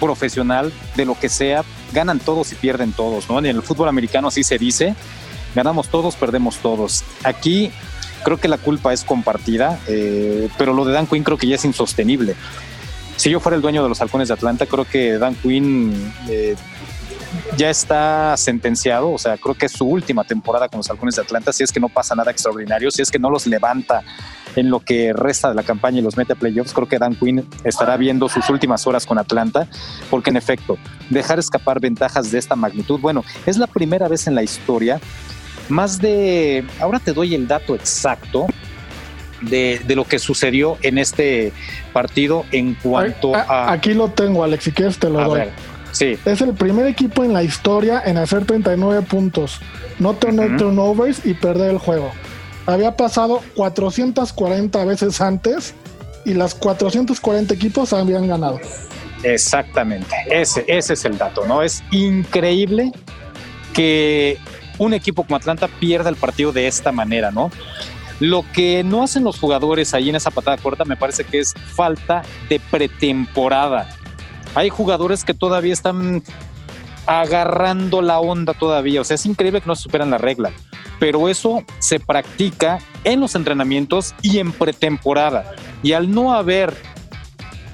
[0.00, 3.38] profesional de lo que sea, ganan todos y pierden todos, ¿no?
[3.38, 4.94] En el fútbol americano así se dice,
[5.54, 7.04] ganamos todos, perdemos todos.
[7.22, 7.70] Aquí
[8.24, 11.54] creo que la culpa es compartida, eh, pero lo de Dan Quinn creo que ya
[11.54, 12.34] es insostenible.
[13.16, 16.56] Si yo fuera el dueño de los halcones de Atlanta, creo que Dan Quinn eh,
[17.56, 21.22] ya está sentenciado, o sea, creo que es su última temporada con los halcones de
[21.22, 24.02] Atlanta, si es que no pasa nada extraordinario, si es que no los levanta
[24.56, 27.14] en lo que resta de la campaña y los mete a playoffs, creo que Dan
[27.14, 29.68] Quinn estará viendo sus últimas horas con Atlanta,
[30.10, 30.76] porque en efecto,
[31.08, 35.00] dejar escapar ventajas de esta magnitud, bueno, es la primera vez en la historia,
[35.68, 38.46] más de, ahora te doy el dato exacto,
[39.40, 41.52] de, lo que sucedió en este
[41.92, 43.72] partido en cuanto a...
[43.72, 45.42] Aquí lo tengo, Alex, si quieres te lo doy.
[46.00, 49.60] Es el primer equipo en la historia en hacer 39 puntos,
[49.98, 52.10] no tener turnovers y perder el juego.
[52.66, 55.74] Había pasado 440 veces antes
[56.24, 58.60] y las 440 equipos habían ganado.
[59.22, 61.62] Exactamente, ese, ese es el dato, ¿no?
[61.62, 62.92] Es increíble
[63.74, 64.38] que
[64.78, 67.50] un equipo como Atlanta pierda el partido de esta manera, ¿no?
[68.18, 71.54] Lo que no hacen los jugadores ahí en esa patada corta me parece que es
[71.74, 73.88] falta de pretemporada
[74.54, 76.22] hay jugadores que todavía están
[77.06, 79.00] agarrando la onda todavía.
[79.00, 80.52] O sea, es increíble que no superan la regla.
[80.98, 85.54] Pero eso se practica en los entrenamientos y en pretemporada.
[85.82, 86.76] Y al no haber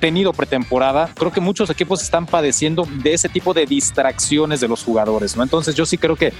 [0.00, 4.84] tenido pretemporada, creo que muchos equipos están padeciendo de ese tipo de distracciones de los
[4.84, 5.42] jugadores, ¿no?
[5.42, 6.32] Entonces yo sí creo que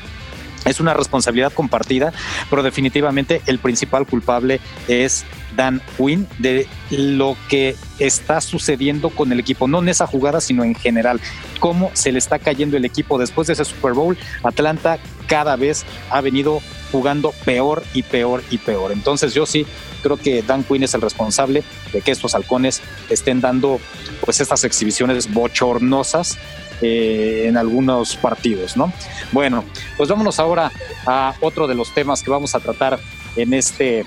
[0.67, 2.13] es una responsabilidad compartida,
[2.51, 5.25] pero definitivamente el principal culpable es
[5.57, 10.65] Dan Quinn de lo que está sucediendo con el equipo, no en esa jugada, sino
[10.65, 11.21] en general.
[11.61, 14.19] Cómo se le está cayendo el equipo después de ese Super Bowl.
[14.43, 16.61] Atlanta cada vez ha venido
[16.93, 18.93] jugando peor y peor y peor.
[18.93, 19.67] Entonces yo sí
[20.03, 23.81] creo que Dan Quinn es el responsable de que estos halcones estén dando
[24.25, 26.39] pues estas exhibiciones bochornosas
[26.83, 28.93] eh, en algunos partidos, ¿no?
[29.33, 29.65] Bueno,
[29.97, 30.71] pues vámonos ahora
[31.07, 32.99] a otro de los temas que vamos a tratar
[33.37, 34.05] en este,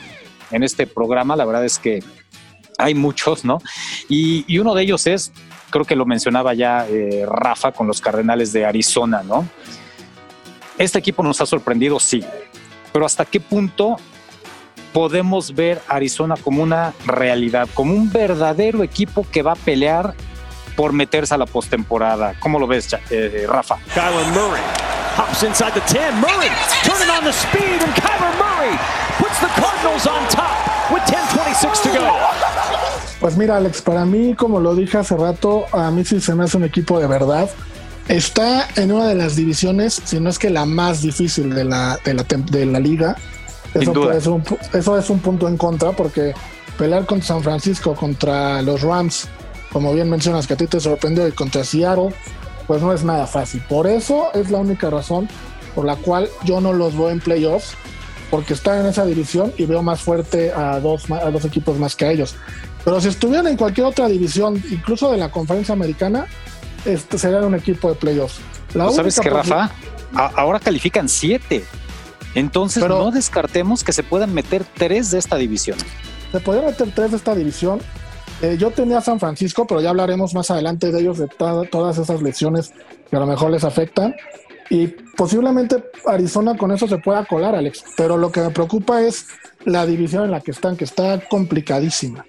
[0.51, 1.35] en este programa.
[1.35, 2.03] La verdad es que
[2.77, 3.59] hay muchos, ¿no?
[4.07, 5.31] Y, uno de ellos es
[5.69, 9.47] creo que lo mencionaba ya eh, Rafa con los Cardenales de Arizona, ¿no?
[10.77, 12.23] Este equipo nos ha sorprendido, sí,
[12.93, 13.97] pero ¿hasta qué punto
[14.93, 20.15] podemos ver Arizona como una realidad, como un verdadero equipo que va a pelear
[20.79, 22.35] por meterse a la postemporada?
[22.39, 23.75] ¿Cómo lo ves, eh, Rafa?
[23.93, 24.61] Kyler Murray
[25.17, 26.21] hops inside the 10.
[26.21, 26.47] Murray
[26.85, 28.77] turning on the speed, and Kyler Murray
[29.17, 30.55] puts the Cardinals on top
[30.89, 32.15] with 10:26 to go.
[33.19, 36.45] Pues mira, Alex, para mí, como lo dije hace rato, a mí sí se me
[36.45, 37.49] hace un equipo de verdad.
[38.07, 41.99] Está en una de las divisiones, si no es que la más difícil de la,
[42.05, 43.17] de la, de la liga.
[43.73, 46.33] Eso, puede ser un, eso es un punto en contra porque
[46.77, 49.27] pelear contra San Francisco, contra los Rams,
[49.71, 52.09] como bien mencionas que a ti te sorprendió, y contra Seattle,
[52.67, 53.61] pues no es nada fácil.
[53.67, 55.27] Por eso es la única razón
[55.75, 57.73] por la cual yo no los veo en playoffs,
[58.29, 61.95] porque están en esa división y veo más fuerte a dos, a dos equipos más
[61.95, 62.35] que a ellos.
[62.85, 66.27] Pero si estuvieran en cualquier otra división, incluso de la conferencia americana,
[66.85, 68.39] este sería un equipo de playoffs.
[68.93, 69.71] ¿Sabes qué, Rafa?
[70.13, 71.63] ahora califican siete.
[72.35, 75.77] Entonces no descartemos que se puedan meter tres de esta división.
[76.31, 77.79] Se podrían meter tres de esta división.
[78.41, 82.21] Eh, yo tenía San Francisco, pero ya hablaremos más adelante de ellos, de todas esas
[82.21, 82.71] lesiones
[83.09, 84.15] que a lo mejor les afectan.
[84.69, 87.83] Y posiblemente Arizona con eso se pueda colar, Alex.
[87.97, 89.27] Pero lo que me preocupa es
[89.65, 92.25] la división en la que están, que está complicadísima.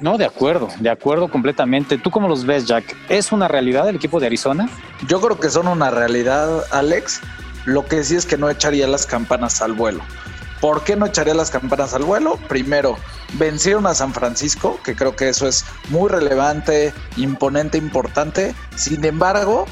[0.00, 1.96] No, de acuerdo, de acuerdo completamente.
[1.96, 2.96] ¿Tú cómo los ves, Jack?
[3.08, 4.68] ¿Es una realidad el equipo de Arizona?
[5.06, 7.20] Yo creo que son una realidad, Alex.
[7.64, 10.02] Lo que sí es que no echaría las campanas al vuelo.
[10.62, 12.38] ¿Por qué no echaría las campanas al vuelo?
[12.48, 12.96] Primero,
[13.32, 18.54] vencieron a San Francisco, que creo que eso es muy relevante, imponente, importante.
[18.76, 19.66] Sin embargo,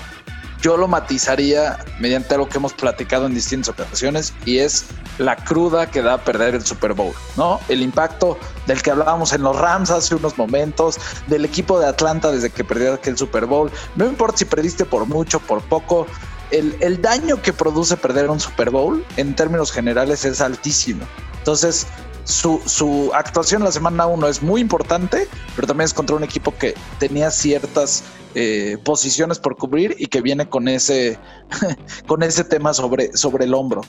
[0.61, 4.87] yo lo matizaría mediante algo que hemos platicado en distintas ocasiones y es
[5.19, 7.61] la cruda que da perder el Super Bowl, ¿no?
[7.69, 10.99] El impacto del que hablábamos en los Rams hace unos momentos,
[11.29, 13.71] del equipo de Atlanta desde que perdió aquel Super Bowl.
[13.95, 16.09] No importa si perdiste por mucho, por poco,
[16.51, 21.05] el, daño que produce perder un Super Bowl en términos generales es altísimo.
[21.39, 21.87] Entonces,
[22.25, 26.75] su, actuación la semana 1 es muy importante, pero también es contra un equipo que
[26.99, 31.19] tenía ciertas eh, posiciones por cubrir y que viene con ese,
[32.07, 33.81] con ese tema sobre, sobre el hombro.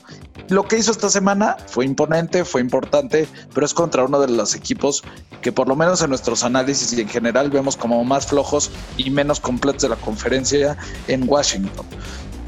[0.50, 4.56] Lo que hizo esta semana fue imponente, fue importante, pero es contra uno de los
[4.56, 5.04] equipos
[5.42, 9.10] que por lo menos en nuestros análisis y en general vemos como más flojos y
[9.12, 11.86] menos completos de la conferencia en Washington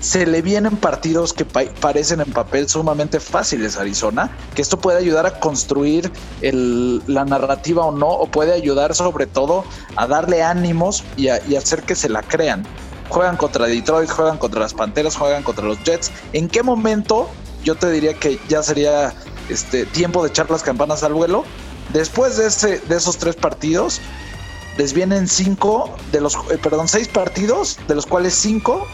[0.04, 4.98] se le vienen partidos que parecen en papel sumamente fáciles a Arizona, que esto puede
[4.98, 6.12] ayudar a construir
[6.42, 9.64] la narrativa o no, o puede ayudar sobre todo
[9.96, 12.66] a darle ánimos y, hacer que se la crean.
[13.08, 16.12] Juegan contra Detroit, juegan contra las Panteras, juegan contra los Jets.
[16.34, 17.30] ¿En qué momento
[17.64, 19.14] yo te diría que ya sería
[19.48, 21.46] este, tiempo de echar las campanas al vuelo?
[21.94, 24.02] Después de, ese, de esos tres partidos,
[24.78, 28.86] les vienen cinco de los, eh, perdón, seis partidos, de los cuales cinco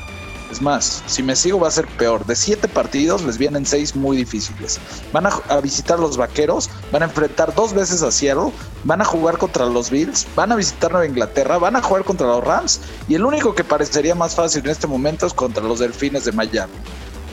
[0.52, 2.26] es más, si me sigo va a ser peor.
[2.26, 4.80] De siete partidos les vienen seis muy difíciles.
[5.12, 8.52] Van a, visitar los Vaqueros, van a enfrentar dos veces a Seattle,
[8.84, 12.28] van a jugar contra los Bills, van a visitar Nueva Inglaterra, van a jugar contra
[12.28, 15.80] los Rams y el único que parecería más fácil en este momento es contra los
[15.80, 16.74] Delfines de Miami.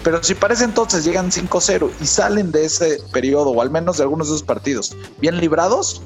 [0.07, 4.05] Pero si parece entonces llegan 5-0 y salen de ese periodo, o al menos de
[4.05, 6.01] algunos de esos partidos, bien librados,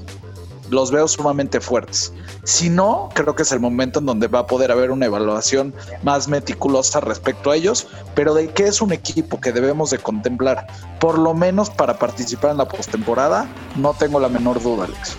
[0.70, 2.12] los veo sumamente fuertes.
[2.44, 5.74] Si no, creo que es el momento en donde va a poder haber una evaluación
[6.02, 10.66] más meticulosa respecto a ellos, pero de qué es un equipo que debemos de contemplar,
[10.98, 15.16] por lo menos para participar en la postemporada, no tengo la menor duda, Alex.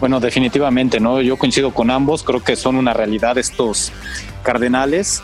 [0.00, 1.20] Bueno, definitivamente, ¿no?
[1.20, 3.92] Yo coincido con ambos, creo que son una realidad estos
[4.44, 5.22] Cardenales.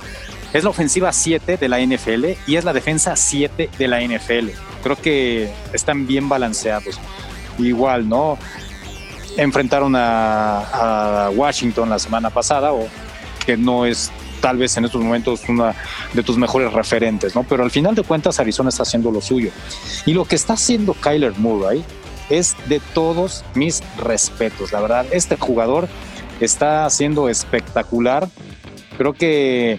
[0.52, 4.48] Es la ofensiva 7 de la NFL y es la defensa 7 de la NFL.
[4.82, 6.98] Creo que están bien balanceados.
[7.58, 8.36] Igual, ¿no?
[9.36, 12.88] Enfrentaron a, Washington la semana pasada, o
[13.44, 15.74] que no es tal vez en estos momentos una
[16.14, 17.44] de tus mejores referentes, ¿no?
[17.44, 19.50] Pero al final de cuentas Arizona está haciendo lo suyo.
[20.06, 21.84] Y lo que está haciendo Kyler Murray
[22.30, 24.72] es de todos mis respetos.
[24.72, 25.88] La verdad, este jugador
[26.40, 28.28] está haciendo espectacular.
[28.96, 29.78] Creo que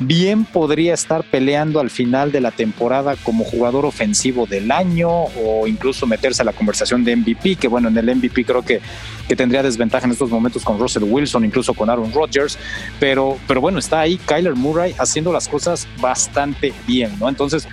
[0.00, 5.66] bien podría estar peleando al final de la temporada como jugador ofensivo del año o
[5.66, 8.80] incluso meterse a la conversación de MVP, que bueno, en el MVP creo que,
[9.28, 12.58] que tendría desventaja en estos momentos con Russell Wilson, incluso con Aaron Rodgers,
[12.98, 17.28] pero, pero bueno, está ahí Kyler Murray haciendo las cosas bastante bien, ¿no?
[17.28, 17.68] Entonces,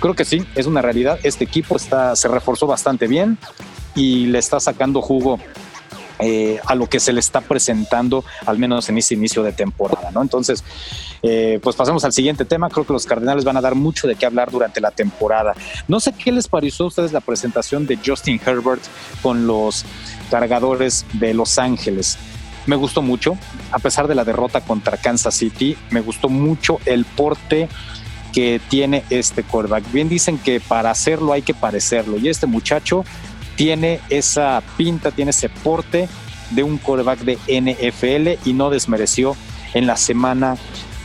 [0.00, 3.38] creo que sí, es una realidad, este equipo está, se reforzó bastante bien
[3.94, 5.38] y le está sacando jugo
[6.18, 10.10] eh, a lo que se le está presentando, al menos en ese inicio de temporada,
[10.12, 10.22] ¿no?
[10.22, 10.62] Entonces,
[11.22, 12.68] eh, pues pasemos al siguiente tema.
[12.68, 15.54] Creo que los Cardenales van a dar mucho de qué hablar durante la temporada.
[15.88, 18.82] No sé qué les pareció a ustedes la presentación de Justin Herbert
[19.22, 19.84] con los
[20.30, 22.18] cargadores de Los Ángeles.
[22.64, 23.36] me gustó mucho,
[23.72, 27.68] a pesar de la derrota contra Kansas City, me gustó mucho el porte
[28.32, 29.90] que tiene este quarterback.
[29.92, 33.04] Bien dicen que para hacerlo hay que parecerlo y este muchacho
[33.56, 36.08] tiene esa pinta, tiene ese porte
[36.50, 39.36] de un quarterback de NFL y no desmereció
[39.74, 40.56] en la semana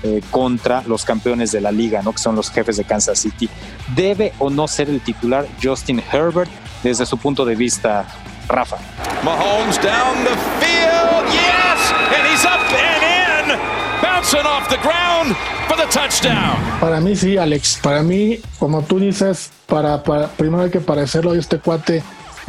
[0.03, 2.11] eh, contra los campeones de la liga, ¿no?
[2.11, 3.49] que son los jefes de Kansas City.
[3.95, 6.51] ¿Debe o no ser el titular Justin Herbert
[6.83, 8.05] desde su punto de vista,
[8.47, 8.77] Rafa?
[9.23, 13.59] Mahomes down the field, yes, and he's up and in,
[14.01, 15.35] bouncing off the ground
[15.67, 16.55] for the touchdown.
[16.79, 17.79] Para mí sí, Alex.
[17.81, 21.33] Para mí, como tú dices, para, para primero hay que parecerlo.
[21.33, 22.03] Este cuate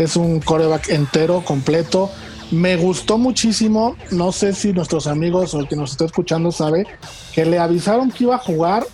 [0.04, 2.10] es un coreback entero, completo
[2.50, 6.86] me gustó muchísimo, no sé si nuestros amigos o el que nos está escuchando sabe,
[7.34, 8.86] que le avisaron que iba a jugar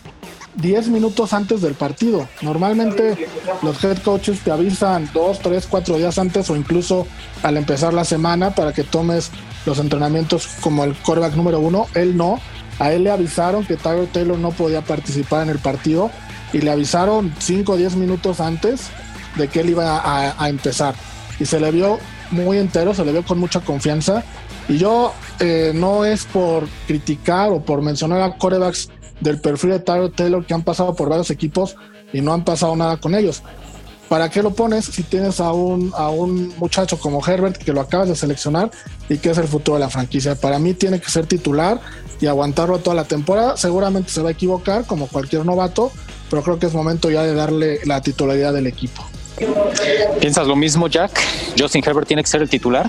[0.56, 2.28] 10 minutos antes del partido.
[2.42, 3.28] Normalmente
[3.62, 7.06] los head coaches te avisan 2, 3, 4 días antes o incluso
[7.42, 9.30] al empezar la semana para que tomes
[9.66, 11.86] los entrenamientos como el quarterback número uno.
[11.94, 12.40] Él no.
[12.80, 16.10] A él le avisaron que Tyler Taylor no podía participar en el partido
[16.52, 18.90] y le avisaron 5 o 10 minutos antes
[19.36, 20.00] de que él iba
[20.38, 20.94] a, empezar.
[21.38, 21.98] Y se le vio
[22.30, 24.24] muy entero, se le vio con mucha confianza.
[24.68, 28.88] Y yo eh, no es por criticar o por mencionar a corebacks
[29.20, 31.76] del perfil de Tyler Taylor que han pasado por varios equipos
[32.12, 33.42] y no han pasado nada con ellos.
[34.08, 37.80] ¿Para qué lo pones si tienes a un, a un muchacho como Herbert que lo
[37.80, 38.70] acabas de seleccionar
[39.08, 40.34] y que es el futuro de la franquicia?
[40.34, 41.80] Para mí tiene que ser titular
[42.20, 43.56] y aguantarlo toda la temporada.
[43.56, 45.90] Seguramente se va a equivocar como cualquier novato,
[46.30, 49.02] pero creo que es momento ya de darle la titularidad del equipo.
[50.20, 51.20] ¿Piensas lo mismo, Jack?
[51.58, 52.88] ¿Justin Herbert tiene que ser el titular?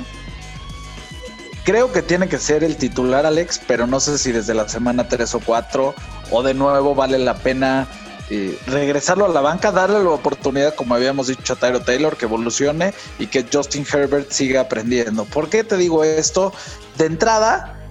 [1.64, 5.08] Creo que tiene que ser el titular, Alex, pero no sé si desde la semana
[5.08, 5.96] 3 o 4
[6.32, 7.88] o de nuevo vale la pena
[8.30, 12.26] eh, regresarlo a la banca, darle la oportunidad, como habíamos dicho a Tyro Taylor, que
[12.26, 15.26] evolucione y que Justin Herbert siga aprendiendo.
[15.26, 16.54] ¿Por qué te digo esto?
[16.98, 17.85] De entrada,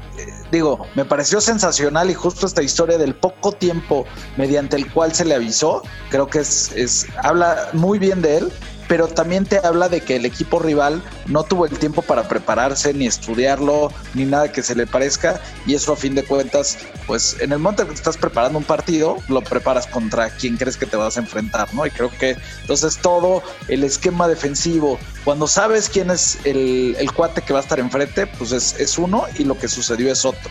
[0.51, 4.05] digo, me pareció sensacional y justo esta historia del poco tiempo
[4.37, 8.53] mediante el cual se le avisó, creo que es, es habla muy bien de él
[8.89, 12.93] pero también te habla de que el equipo rival no tuvo el tiempo para prepararse,
[12.93, 17.37] ni estudiarlo, ni nada que se le parezca, y eso a fin de cuentas, pues
[17.41, 20.87] en el momento en que estás preparando un partido, lo preparas contra quien crees que
[20.87, 21.87] te vas a enfrentar, ¿no?
[21.87, 27.53] Y creo que entonces todo el esquema defensivo, cuando sabes quién es el, cuate que
[27.53, 30.51] va a estar enfrente, pues es, es uno y lo que sucedió es otro.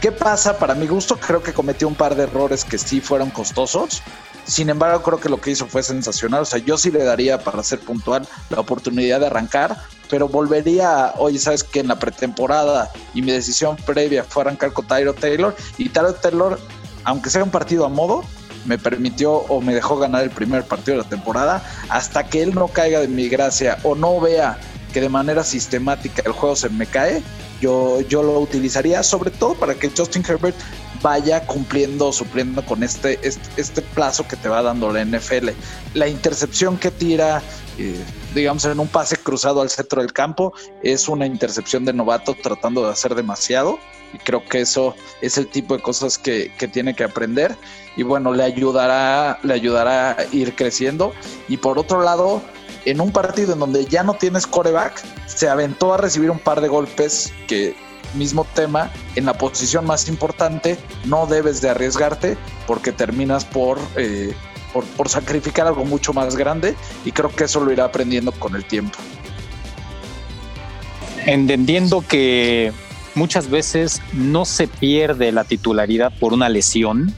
[0.00, 0.58] ¿Qué pasa?
[0.58, 4.02] Para mi gusto, creo que cometió un par de errores que sí fueron costosos.
[4.44, 6.42] Sin embargo, creo que lo que hizo fue sensacional.
[6.42, 9.76] O sea, yo sí le daría, para ser puntual, la oportunidad de arrancar,
[10.10, 14.86] pero volvería, oye, sabes que en la pretemporada y mi decisión previa fue arrancar con
[14.86, 16.58] Tyro Taylor y Tyro Taylor,
[17.04, 18.22] aunque sea un partido a modo,
[18.64, 22.54] me permitió o me dejó ganar el primer partido de la temporada hasta que él
[22.54, 24.58] no caiga de mi gracia o no vea
[24.92, 27.22] que de manera sistemática el juego se me cae,
[27.60, 30.56] yo, yo lo utilizaría sobre todo para que Justin Herbert
[31.02, 35.50] vaya cumpliendo, supliendo con este, este, plazo que te va dando la NFL.
[35.94, 37.42] La intercepción que tira,
[37.78, 38.02] eh,
[38.34, 42.84] digamos, en un pase cruzado al centro del campo, es una intercepción de novato tratando
[42.84, 43.78] de hacer demasiado.
[44.14, 47.56] Y creo que eso es el tipo de cosas que, que tiene que aprender.
[47.96, 51.12] Y bueno, le ayudará, le ayudará a ir creciendo.
[51.48, 52.42] Y por otro lado,
[52.84, 56.60] en un partido en donde ya no tienes coreback, se aventó a recibir un par
[56.60, 57.74] de golpes que
[58.14, 64.32] mismo tema, en la posición más importante no debes de arriesgarte porque terminas por, eh,
[64.72, 68.56] por, por, sacrificar algo mucho más grande y creo que eso lo irá aprendiendo con
[68.56, 68.98] el tiempo.
[71.26, 72.72] Entendiendo que
[73.14, 77.14] muchas veces no se pierde la titularidad por una lesión,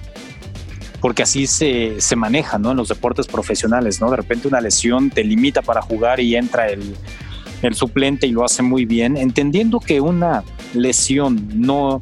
[1.01, 2.71] porque así se, se maneja ¿no?
[2.71, 4.11] en los deportes profesionales, ¿no?
[4.11, 6.97] De repente una lesión te limita para jugar y entra el,
[7.63, 12.01] el suplente y lo hace muy bien, entendiendo que una lesión no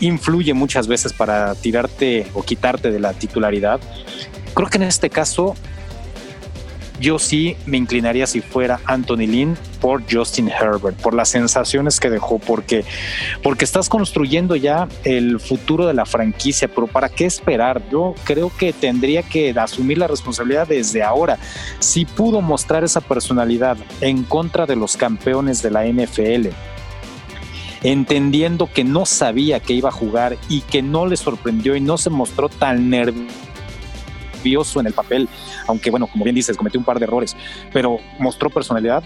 [0.00, 3.80] influye muchas veces para tirarte o quitarte de la titularidad.
[4.54, 5.54] Creo que en este caso
[7.00, 12.08] yo sí me inclinaría si fuera Anthony Lynn por Justin Herbert, por las sensaciones que
[12.08, 12.84] dejó, porque,
[13.42, 17.82] porque estás construyendo ya el futuro de la franquicia, pero ¿para qué esperar?
[17.90, 21.38] Yo creo que tendría que asumir la responsabilidad desde ahora.
[21.78, 26.48] Si pudo mostrar esa personalidad en contra de los campeones de la NFL,
[27.86, 31.96] entendiendo que no sabía que iba a jugar y que no le sorprendió y no
[31.96, 33.30] se mostró tan nervioso
[34.80, 35.28] en el papel,
[35.68, 37.36] aunque bueno, como bien dices, cometió un par de errores,
[37.72, 39.04] pero mostró personalidad.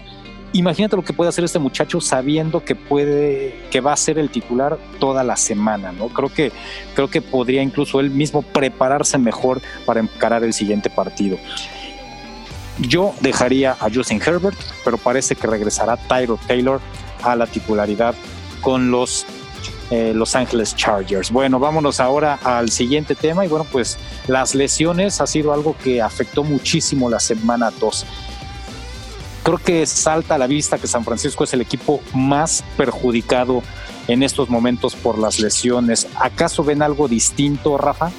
[0.53, 4.31] Imagínate lo que puede hacer este muchacho sabiendo que puede, que va a ser el
[4.31, 6.07] titular toda la semana, ¿no?
[6.07, 6.51] Creo que,
[6.95, 11.37] creo que podría incluso él mismo prepararse mejor para encarar el siguiente partido.
[12.79, 16.81] Yo dejaría a Justin Herbert, pero parece que regresará Tyro Taylor
[17.21, 18.15] a la titularidad
[18.61, 19.25] con los
[19.91, 21.31] eh, Los Ángeles Chargers.
[21.31, 23.97] Bueno, vámonos ahora al siguiente tema y bueno, pues
[24.27, 28.05] las lesiones ha sido algo que afectó muchísimo la semana 2.
[29.43, 33.63] Creo que salta a la vista que San Francisco es el equipo más perjudicado
[34.07, 36.07] en estos momentos por las lesiones.
[36.15, 38.11] ¿Acaso ven algo distinto, Rafa?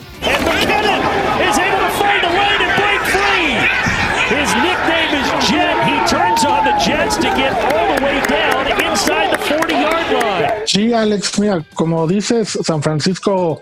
[10.73, 13.61] Sí, Alex, mira, como dices, San Francisco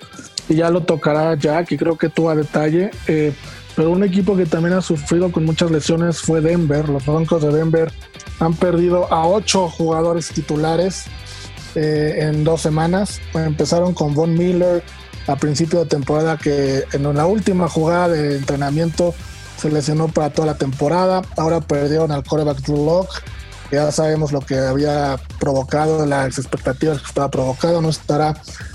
[0.49, 2.93] ya lo tocará Jack y creo que tú a detalle.
[3.09, 3.35] Eh,
[3.75, 6.89] pero un equipo que también ha sufrido con muchas lesiones fue Denver.
[6.89, 7.93] Los Broncos de Denver
[8.39, 11.07] han perdido a ocho jugadores titulares
[11.75, 13.21] eh, en dos semanas.
[13.35, 14.85] Empezaron con Von Miller
[15.27, 19.17] a principio de temporada que en la última jugada de entrenamiento
[19.57, 21.23] se lesionó para toda la temporada.
[21.37, 23.21] Ahora perdieron al quarterback Drew Locke.
[23.71, 27.81] Ya sabemos lo que había provocado, las expectativas que estaba provocado.
[27.81, 28.35] No estará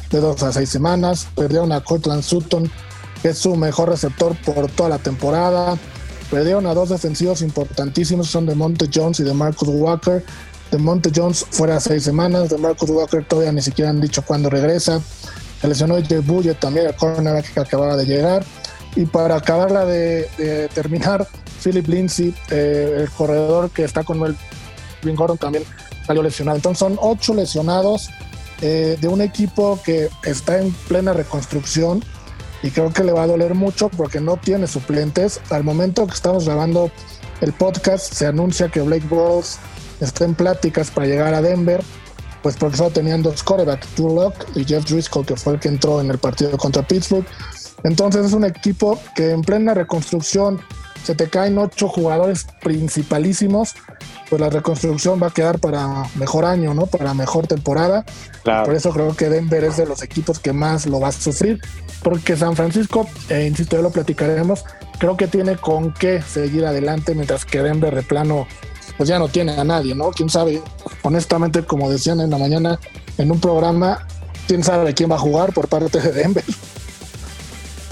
[0.09, 1.27] de dos a seis semanas.
[1.35, 2.71] Perdieron a Cortland Sutton,
[3.21, 5.77] que es su mejor receptor por toda la temporada.
[6.31, 10.23] Perdieron a dos defensivos importantísimos, son de Monte Jones y de Marcus Walker.
[10.71, 14.49] De Monte Jones fuera seis semanas, de Marcus Walker todavía ni siquiera han dicho cuándo
[14.49, 15.01] regresa.
[15.61, 18.45] Se lesionó Jay Bullet también, el cornerback que acababa de llegar.
[18.95, 21.27] Y para acabarla de, terminar,
[21.61, 24.35] Philip Lindsay, eh, el corredor que está con el
[25.13, 25.63] Gordon también
[26.07, 26.57] salió lesionado.
[26.57, 28.09] Entonces son ocho lesionados
[28.61, 32.03] eh, de un equipo que está en plena reconstrucción
[32.63, 35.41] y creo que le va a doler mucho porque no tiene suplentes.
[35.49, 36.89] Al momento que estamos grabando
[37.41, 39.59] el podcast se anuncia que Blake Bortles
[39.99, 41.83] está en pláticas para llegar a Denver,
[42.41, 45.67] pues porque solo tenían dos quarterbacks, Drew Locke y Jeff Driscoll, que fue el que
[45.67, 47.25] entró en el partido contra Pittsburgh.
[47.83, 50.59] Entonces es un equipo que en plena reconstrucción
[51.05, 53.75] se te caen ocho jugadores principalísimos,
[54.27, 56.87] pues la reconstrucción va a quedar para mejor año, ¿no?
[56.87, 58.03] Para mejor temporada.
[58.43, 61.61] Por eso creo que Denver es de los equipos que más lo va a sufrir,
[62.01, 64.65] porque San Francisco, eh, insisto, ya lo platicaremos,
[64.97, 68.47] creo que tiene con qué seguir adelante, mientras que Denver de plano,
[68.97, 70.09] pues ya no tiene a nadie, ¿no?
[70.09, 70.61] Quién sabe,
[71.03, 72.79] honestamente, como decían en la mañana
[73.19, 74.07] en un programa,
[74.47, 76.43] quién sabe quién va a jugar por parte de Denver.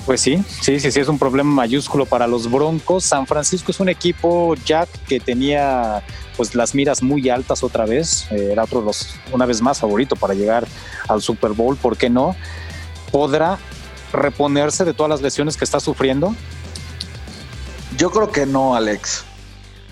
[0.06, 3.06] Pues sí, sí, sí, sí, es un problema mayúsculo para los Broncos.
[3.06, 6.04] San Francisco es un equipo, Jack, que tenía
[6.36, 8.28] pues las miras muy altas otra vez.
[8.32, 10.68] Eh, era otro los, una vez más, favorito para llegar
[11.08, 11.78] al Super Bowl.
[11.78, 12.36] ¿Por qué no?
[13.12, 13.60] ¿Podrá
[14.12, 16.36] reponerse de todas las lesiones que está sufriendo?
[17.98, 19.24] Yo creo que no, Alex.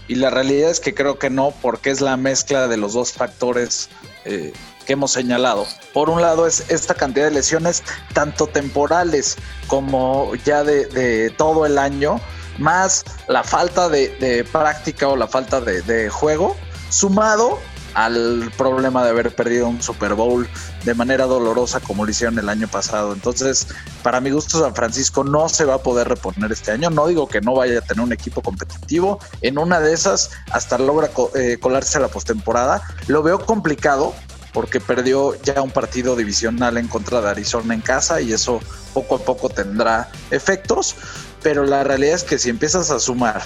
[0.09, 3.14] Y la realidad es que creo que no, porque es la mezcla de los dos
[3.14, 3.89] factores
[4.26, 4.51] eh,
[4.91, 5.65] hemos señalado.
[5.93, 7.83] Por un lado es esta cantidad de lesiones,
[8.13, 9.37] tanto temporales
[9.67, 12.19] como ya de, todo el año,
[12.57, 16.55] más la falta de, práctica o la falta de, juego,
[16.89, 17.59] sumado
[17.93, 20.47] al problema de haber perdido un Super Bowl
[20.85, 23.13] de manera dolorosa como lo hicieron el año pasado.
[23.13, 23.67] Entonces,
[24.01, 26.89] para mi gusto, San Francisco no se va a poder reponer este año.
[26.89, 29.19] No digo que no vaya a tener un equipo competitivo.
[29.41, 32.81] En una de esas, hasta logra eh, colarse a la postemporada.
[33.07, 34.13] Lo veo complicado
[34.54, 38.60] porque perdió ya un partido divisional en contra de Arizona en casa y eso
[38.93, 40.95] poco a poco tendrá efectos,
[41.41, 43.41] pero la realidad es que si empiezas a sumar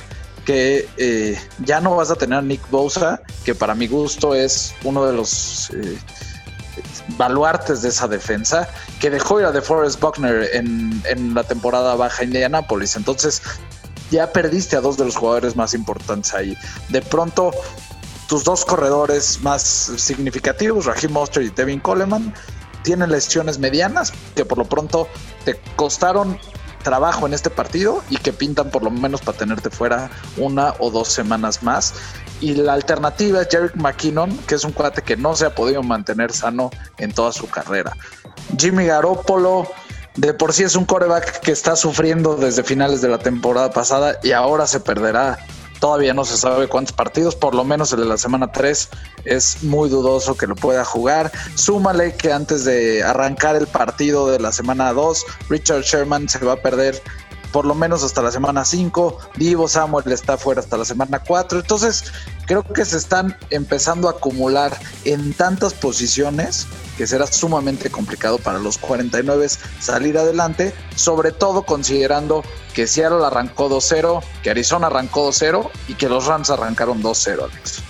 [0.45, 4.75] que eh, ya no vas a tener a Nick Bosa, que para mi gusto es
[4.83, 5.97] uno de los eh,
[7.17, 12.21] baluartes de esa defensa, que dejó ir a DeForest Buckner en, en la temporada baja
[12.21, 12.95] en Indianapolis.
[12.95, 13.41] Entonces
[14.11, 16.55] ya perdiste a dos de los jugadores más importantes ahí.
[16.89, 17.51] De pronto
[18.27, 22.33] tus dos corredores más significativos, Raheem Mostert y Devin Coleman,
[22.83, 25.07] tienen lesiones medianas que por lo pronto
[25.43, 26.39] te costaron
[26.83, 30.91] trabajo en este partido y que pintan por lo menos para tenerte fuera una o
[30.91, 31.95] dos semanas más.
[32.41, 35.81] Y la alternativa es Jerick McKinnon, que es un cuate que no se ha podido
[35.81, 36.69] mantener sano
[36.99, 37.97] en toda su carrera.
[38.57, 39.67] Jimmy Garoppolo,
[40.15, 44.19] de por sí es un coreback que está sufriendo desde finales de la temporada pasada
[44.21, 45.39] y ahora se perderá
[45.79, 48.89] Todavía no se sabe cuántos partidos, por lo menos el de la semana 3
[49.25, 51.31] es muy dudoso que lo pueda jugar.
[51.55, 56.53] Súmale que antes de arrancar el partido de la semana 2, Richard Sherman se va
[56.53, 57.01] a perder
[57.55, 59.17] por lo menos hasta la semana 5.
[59.37, 61.59] Divo Samuel está fuera hasta la semana 4.
[61.59, 62.03] Entonces,
[62.45, 66.67] creo que se están empezando a acumular en tantas posiciones
[66.97, 69.47] que será sumamente complicado para los 49
[69.79, 72.43] salir adelante, sobre todo considerando
[72.75, 77.81] que Seattle arrancó 2-0, que Arizona arrancó 2-0 y que los Rams arrancaron 2-0, Alex.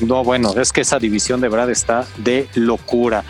[0.00, 3.24] No, bueno, es que esa división de verdad está de locura.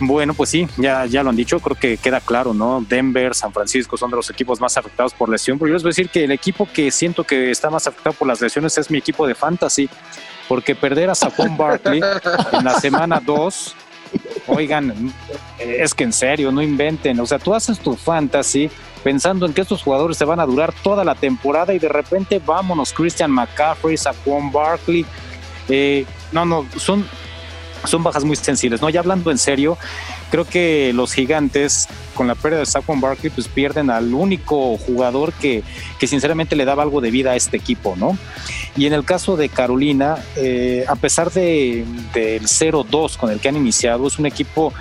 [0.00, 2.84] Bueno, pues sí, ya, ya lo han dicho, creo que queda claro, ¿no?
[2.86, 5.90] Denver, San Francisco son de los equipos más afectados por lesión, pero yo les voy
[5.90, 8.90] a decir que el equipo que siento que está más afectado por las lesiones es
[8.90, 9.88] mi equipo de fantasy,
[10.48, 12.02] porque perder a Saquon Barkley
[12.52, 13.76] en la semana 2
[14.46, 15.12] Oigan,
[15.58, 17.18] es que en serio, no inventen.
[17.20, 18.70] O sea, tú haces tu fantasy
[19.04, 22.40] pensando en que estos jugadores se van a durar toda la temporada y de repente
[22.44, 25.04] vámonos, Christian McCaffrey, Saquon Barkley.
[25.68, 27.06] Eh, no, no, son,
[27.84, 28.80] son bajas muy sensibles.
[28.80, 29.76] No, ya hablando en serio,
[30.30, 35.34] creo que los gigantes con la pérdida de Saquon Barkley pues pierden al único jugador
[35.34, 35.62] que,
[35.98, 38.16] que sinceramente le daba algo de vida a este equipo, ¿no?
[38.76, 41.84] Y en el caso de Carolina, eh, a pesar de,
[42.14, 44.72] del 0-2 con el que han iniciado, es un equipo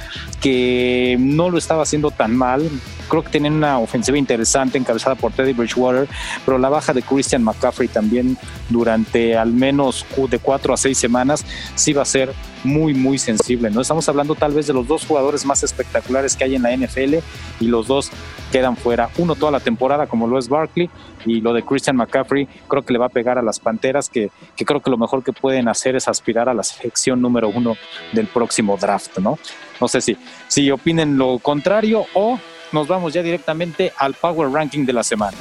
[0.41, 2.69] que no lo estaba haciendo tan mal.
[3.10, 6.08] Creo que tienen una ofensiva interesante encabezada por Teddy Bridgewater,
[6.45, 8.38] pero la baja de Christian McCaffrey también
[8.70, 11.45] durante al menos de cuatro a seis semanas
[11.76, 12.34] sí va a ser
[12.64, 13.70] muy, muy sensible.
[13.70, 13.82] ¿no?
[13.82, 17.16] Estamos hablando tal vez de los dos jugadores más espectaculares que hay en la NFL
[17.60, 18.10] y los dos
[18.51, 19.10] quedan fuera.
[19.18, 20.89] Uno toda la temporada, como lo es Barkley,
[21.26, 24.30] y lo de Christian McCaffrey, creo que le va a pegar a las Panteras, que,
[24.56, 27.76] que creo que lo mejor que pueden hacer es aspirar a la selección número uno
[28.12, 29.39] del próximo draft, ¿no?
[29.82, 32.39] No sé si, si opinen lo contrario o
[32.74, 35.38] nos vamos ya directamente al Power Ranking de la semana.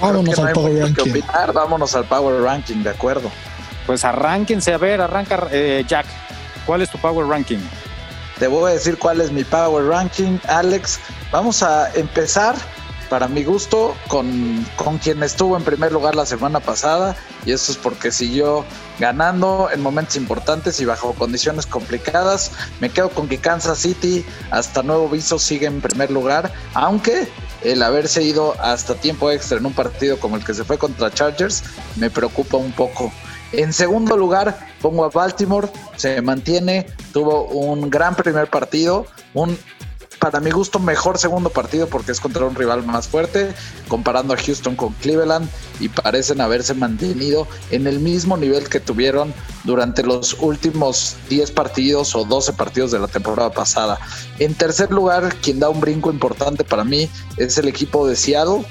[0.00, 1.22] Vámonos al Power Ranking.
[1.54, 3.30] Vámonos al Power Ranking, de acuerdo.
[3.86, 6.06] Pues arránquense, a ver, arranca eh, Jack.
[6.66, 7.58] ¿Cuál es tu Power Ranking?
[8.38, 11.00] Te voy a decir cuál es mi Power Ranking, Alex.
[11.32, 12.54] Vamos a empezar,
[13.08, 17.16] para mi gusto, con, con quien estuvo en primer lugar la semana pasada.
[17.44, 18.64] Y eso es porque siguió
[18.98, 22.52] ganando en momentos importantes y bajo condiciones complicadas.
[22.80, 26.52] Me quedo con que Kansas City, hasta nuevo viso, sigue en primer lugar.
[26.74, 27.28] Aunque
[27.62, 31.10] el haberse ido hasta tiempo extra en un partido como el que se fue contra
[31.10, 31.64] Chargers
[31.96, 33.12] me preocupa un poco.
[33.52, 39.58] En segundo lugar, pongo a Baltimore, se mantiene, tuvo un gran primer partido, un
[40.18, 43.54] para mi gusto mejor segundo partido porque es contra un rival más fuerte,
[43.88, 45.48] comparando a Houston con Cleveland
[45.80, 49.32] y parecen haberse mantenido en el mismo nivel que tuvieron
[49.64, 53.98] durante los últimos 10 partidos o 12 partidos de la temporada pasada.
[54.38, 58.64] En tercer lugar, quien da un brinco importante para mí es el equipo de Seattle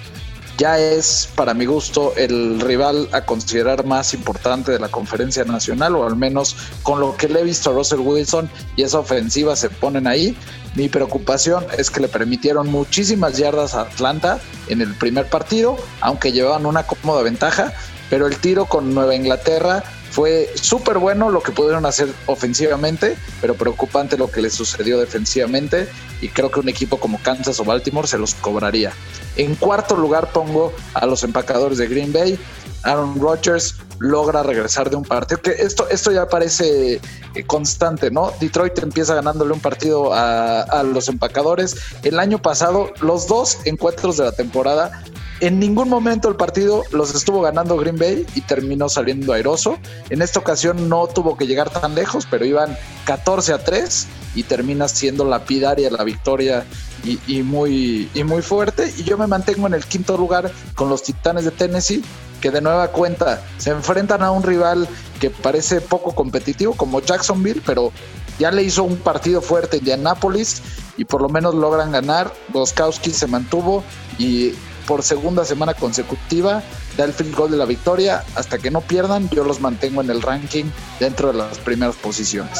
[0.57, 5.95] ya es, para mi gusto, el rival a considerar más importante de la conferencia nacional,
[5.95, 9.55] o al menos con lo que le he visto a Russell Wilson y esa ofensiva
[9.55, 10.35] se ponen ahí.
[10.75, 16.31] Mi preocupación es que le permitieron muchísimas yardas a Atlanta en el primer partido, aunque
[16.31, 17.73] llevaban una cómoda ventaja,
[18.09, 23.53] pero el tiro con Nueva Inglaterra fue súper bueno lo que pudieron hacer ofensivamente, pero
[23.53, 25.87] preocupante lo que les sucedió defensivamente
[26.21, 28.91] y creo que un equipo como Kansas o Baltimore se los cobraría.
[29.35, 32.39] En cuarto lugar pongo a los empacadores de Green Bay.
[32.83, 36.99] Aaron Rodgers logra regresar de un partido que esto, esto ya parece
[37.35, 38.31] eh, constante, ¿no?
[38.39, 41.75] Detroit empieza ganándole un partido a, los empacadores.
[42.03, 45.03] El año pasado, los dos encuentros de la temporada
[45.39, 49.77] en ningún momento el partido los estuvo ganando Green Bay y terminó saliendo airoso.
[50.09, 52.75] En esta ocasión no tuvo que llegar tan lejos, pero iban
[53.05, 56.65] 14 a 3 y termina siendo lapidaria la victoria
[57.03, 58.91] y, muy, y muy fuerte.
[58.97, 62.03] Y yo me mantengo en el quinto lugar con los Titanes de Tennessee,
[62.41, 64.87] que de nueva cuenta se enfrentan a un rival
[65.19, 67.91] que parece poco competitivo como Jacksonville, pero
[68.39, 70.61] ya le hizo un partido fuerte Indianapolis
[70.97, 72.31] y por lo menos logran ganar.
[72.49, 73.83] Goskowski se mantuvo
[74.17, 74.53] y
[74.85, 76.63] por segunda semana consecutiva
[76.95, 78.23] da el field goal de la victoria.
[78.35, 80.65] Hasta que no pierdan, yo los mantengo en el ranking
[80.99, 82.59] dentro de las primeras posiciones.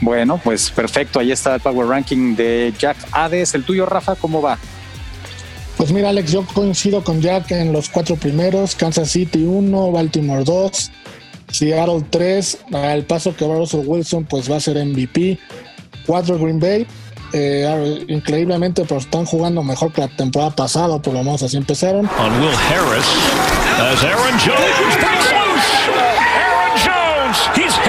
[0.00, 1.20] Bueno, pues perfecto.
[1.20, 3.54] Ahí está el Power Ranking de Jack Hades.
[3.54, 4.58] El tuyo, Rafa, ¿cómo va?
[5.76, 10.44] Pues mira, Alex, yo coincido con Jack en los cuatro primeros: Kansas City 1, Baltimore
[10.44, 10.90] 2,
[11.50, 12.58] Seattle 3.
[12.72, 15.38] Al paso que va Russell Wilson, pues va a ser MVP.
[16.06, 16.86] 4 Green Bay,
[17.32, 22.06] eh, increíblemente pues están jugando mejor que la temporada pasada, por lo menos así empezaron.
[22.18, 23.06] On Will Harris,
[23.78, 24.96] as Aaron Jones.
[25.00, 27.81] Aaron Jones,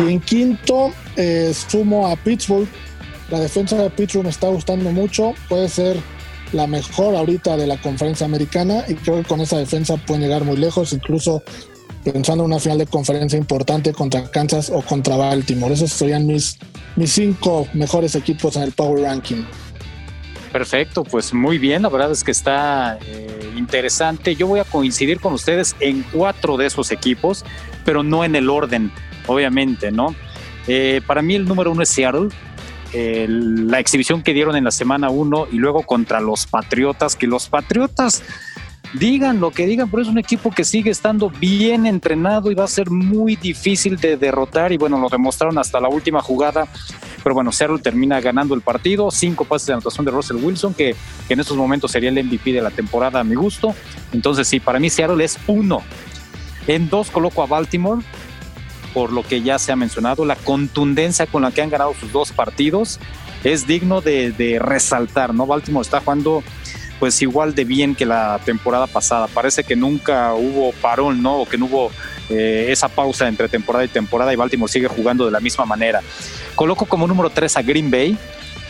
[0.00, 2.68] Y en quinto, eh, sumo a Pittsburgh.
[3.30, 5.34] La defensa de Pittsburgh me está gustando mucho.
[5.48, 5.96] Puede ser
[6.52, 10.44] la mejor ahorita de la conferencia americana y creo que con esa defensa pueden llegar
[10.44, 11.42] muy lejos, incluso
[12.02, 15.74] pensando en una final de conferencia importante contra Kansas o contra Baltimore.
[15.74, 16.58] Esos serían mis,
[16.96, 19.44] mis cinco mejores equipos en el Power Ranking.
[20.50, 24.34] Perfecto, pues muy bien, la verdad es que está eh, interesante.
[24.34, 27.44] Yo voy a coincidir con ustedes en cuatro de esos equipos,
[27.84, 28.90] pero no en el orden,
[29.30, 30.14] obviamente, ¿no?
[30.66, 32.28] Eh, para mí el número uno es Seattle.
[32.92, 37.48] la exhibición que dieron en la semana uno y luego contra los Patriotas, que los
[37.48, 38.22] Patriotas
[38.94, 42.64] digan lo que digan, pero es un equipo que sigue estando bien entrenado y va
[42.64, 46.66] a ser muy difícil de derrotar y bueno, lo demostraron hasta la última jugada,
[47.22, 50.96] pero bueno, Seattle termina ganando el partido, cinco pases de anotación de Russell Wilson, que,
[51.28, 53.74] en estos momentos sería el MVP de la temporada a mi gusto,
[54.12, 55.82] entonces sí, para mí Seattle es uno.
[56.66, 58.02] En dos coloco a Baltimore,
[58.92, 62.12] por lo que ya se ha mencionado, la contundencia con la que han ganado sus
[62.12, 63.00] dos partidos
[63.44, 65.46] es digno de, resaltar, ¿no?
[65.46, 66.42] Baltimore está jugando
[66.98, 69.26] pues igual de bien que la temporada pasada.
[69.26, 71.38] Parece que nunca hubo parón, ¿no?
[71.40, 71.90] O que no hubo
[72.28, 76.02] eh, esa pausa entre temporada y temporada y Baltimore sigue jugando de la misma manera.
[76.54, 78.18] Coloco como número 3 a Green Bay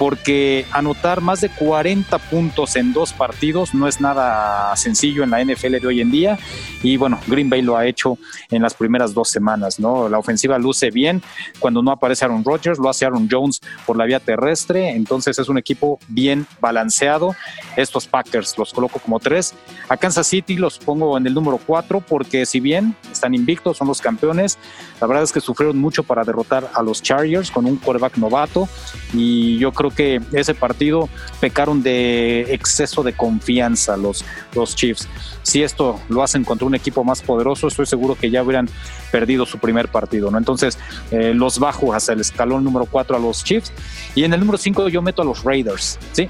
[0.00, 5.44] porque anotar más de 40 puntos en dos partidos no es nada sencillo en la
[5.44, 6.38] NFL de hoy en día.
[6.82, 8.16] Y bueno, Green Bay lo ha hecho
[8.50, 10.08] en las primeras dos semanas, ¿no?
[10.08, 11.20] La ofensiva luce bien.
[11.58, 14.88] Cuando no aparece Aaron Rodgers, lo hace Aaron Jones por la vía terrestre.
[14.88, 17.36] Entonces es un equipo bien balanceado.
[17.76, 19.52] Estos Packers los coloco como tres.
[19.90, 23.88] A Kansas City los pongo en el número cuatro porque si bien están invictos, son
[23.88, 24.56] los campeones,
[24.98, 28.66] la verdad es que sufrieron mucho para derrotar a los Chargers con un quarterback novato.
[29.12, 31.08] Y yo creo que ese partido
[31.40, 34.24] pecaron de exceso de confianza los,
[34.54, 35.08] los Chiefs.
[35.42, 38.68] Si esto lo hacen contra un equipo más poderoso, estoy seguro que ya hubieran
[39.10, 40.38] perdido su primer partido, ¿no?
[40.38, 40.78] Entonces,
[41.10, 43.72] eh, los bajo hasta el escalón número 4 a los Chiefs.
[44.14, 46.28] Y en el número 5 yo meto a los Raiders, ¿sí?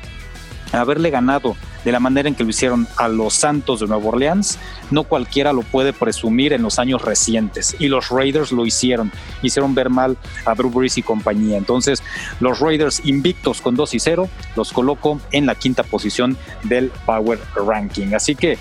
[0.72, 4.58] haberle ganado de la manera en que lo hicieron a los Santos de Nueva Orleans,
[4.90, 7.76] no cualquiera lo puede presumir en los años recientes.
[7.78, 9.10] Y los Raiders lo hicieron,
[9.42, 11.56] hicieron ver mal a Drew Brees y compañía.
[11.56, 12.02] Entonces,
[12.40, 17.38] los Raiders invictos con 2 y 0, los coloco en la quinta posición del Power
[17.54, 18.14] Ranking.
[18.14, 18.58] Así que,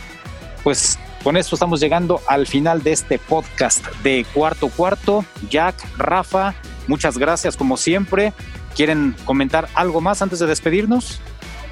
[0.63, 5.25] pues con esto estamos llegando al final de este podcast de cuarto cuarto.
[5.49, 6.55] Jack, Rafa,
[6.87, 8.33] muchas gracias como siempre.
[8.75, 11.19] ¿Quieren comentar algo más antes de despedirnos?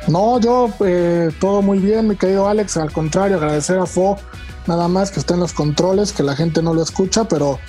[0.08, 2.78] No, yo eh, todo muy bien, mi querido Alex.
[2.78, 4.18] Al contrario, agradecer a Fo
[4.66, 7.60] nada más que esté en los controles, que la gente no lo escucha, pero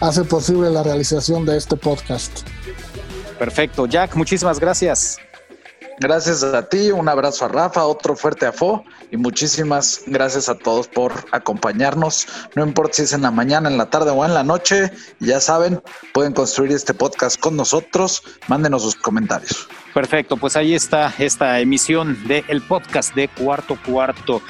[0.00, 2.40] hace posible la realización de este podcast.
[3.38, 5.18] Perfecto, Jack, muchísimas gracias.
[6.00, 10.56] Gracias a ti, un abrazo a Rafa, otro fuerte a Fo y muchísimas gracias a
[10.56, 12.28] todos por acompañarnos.
[12.54, 15.40] No importa si es en la mañana, en la tarde o en la noche, ya
[15.40, 15.82] saben,
[16.14, 18.22] pueden construir este podcast con nosotros.
[18.46, 19.68] Mándenos sus comentarios.
[19.92, 24.40] Perfecto, pues ahí está esta emisión del podcast de Cuarto Cuarto.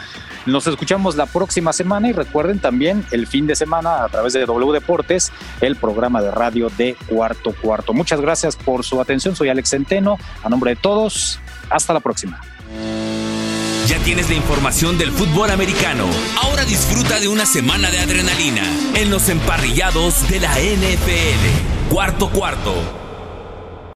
[0.48, 4.46] Nos escuchamos la próxima semana y recuerden también el fin de semana a través de
[4.46, 5.30] W Deportes,
[5.60, 7.92] el programa de radio de Cuarto Cuarto.
[7.92, 9.36] Muchas gracias por su atención.
[9.36, 10.16] Soy Alex Centeno.
[10.42, 11.38] A nombre de todos,
[11.68, 12.40] hasta la próxima.
[13.86, 16.06] Ya tienes la información del fútbol americano.
[16.42, 18.62] Ahora disfruta de una semana de adrenalina
[18.94, 21.90] en los emparrillados de la NFL.
[21.90, 23.07] Cuarto Cuarto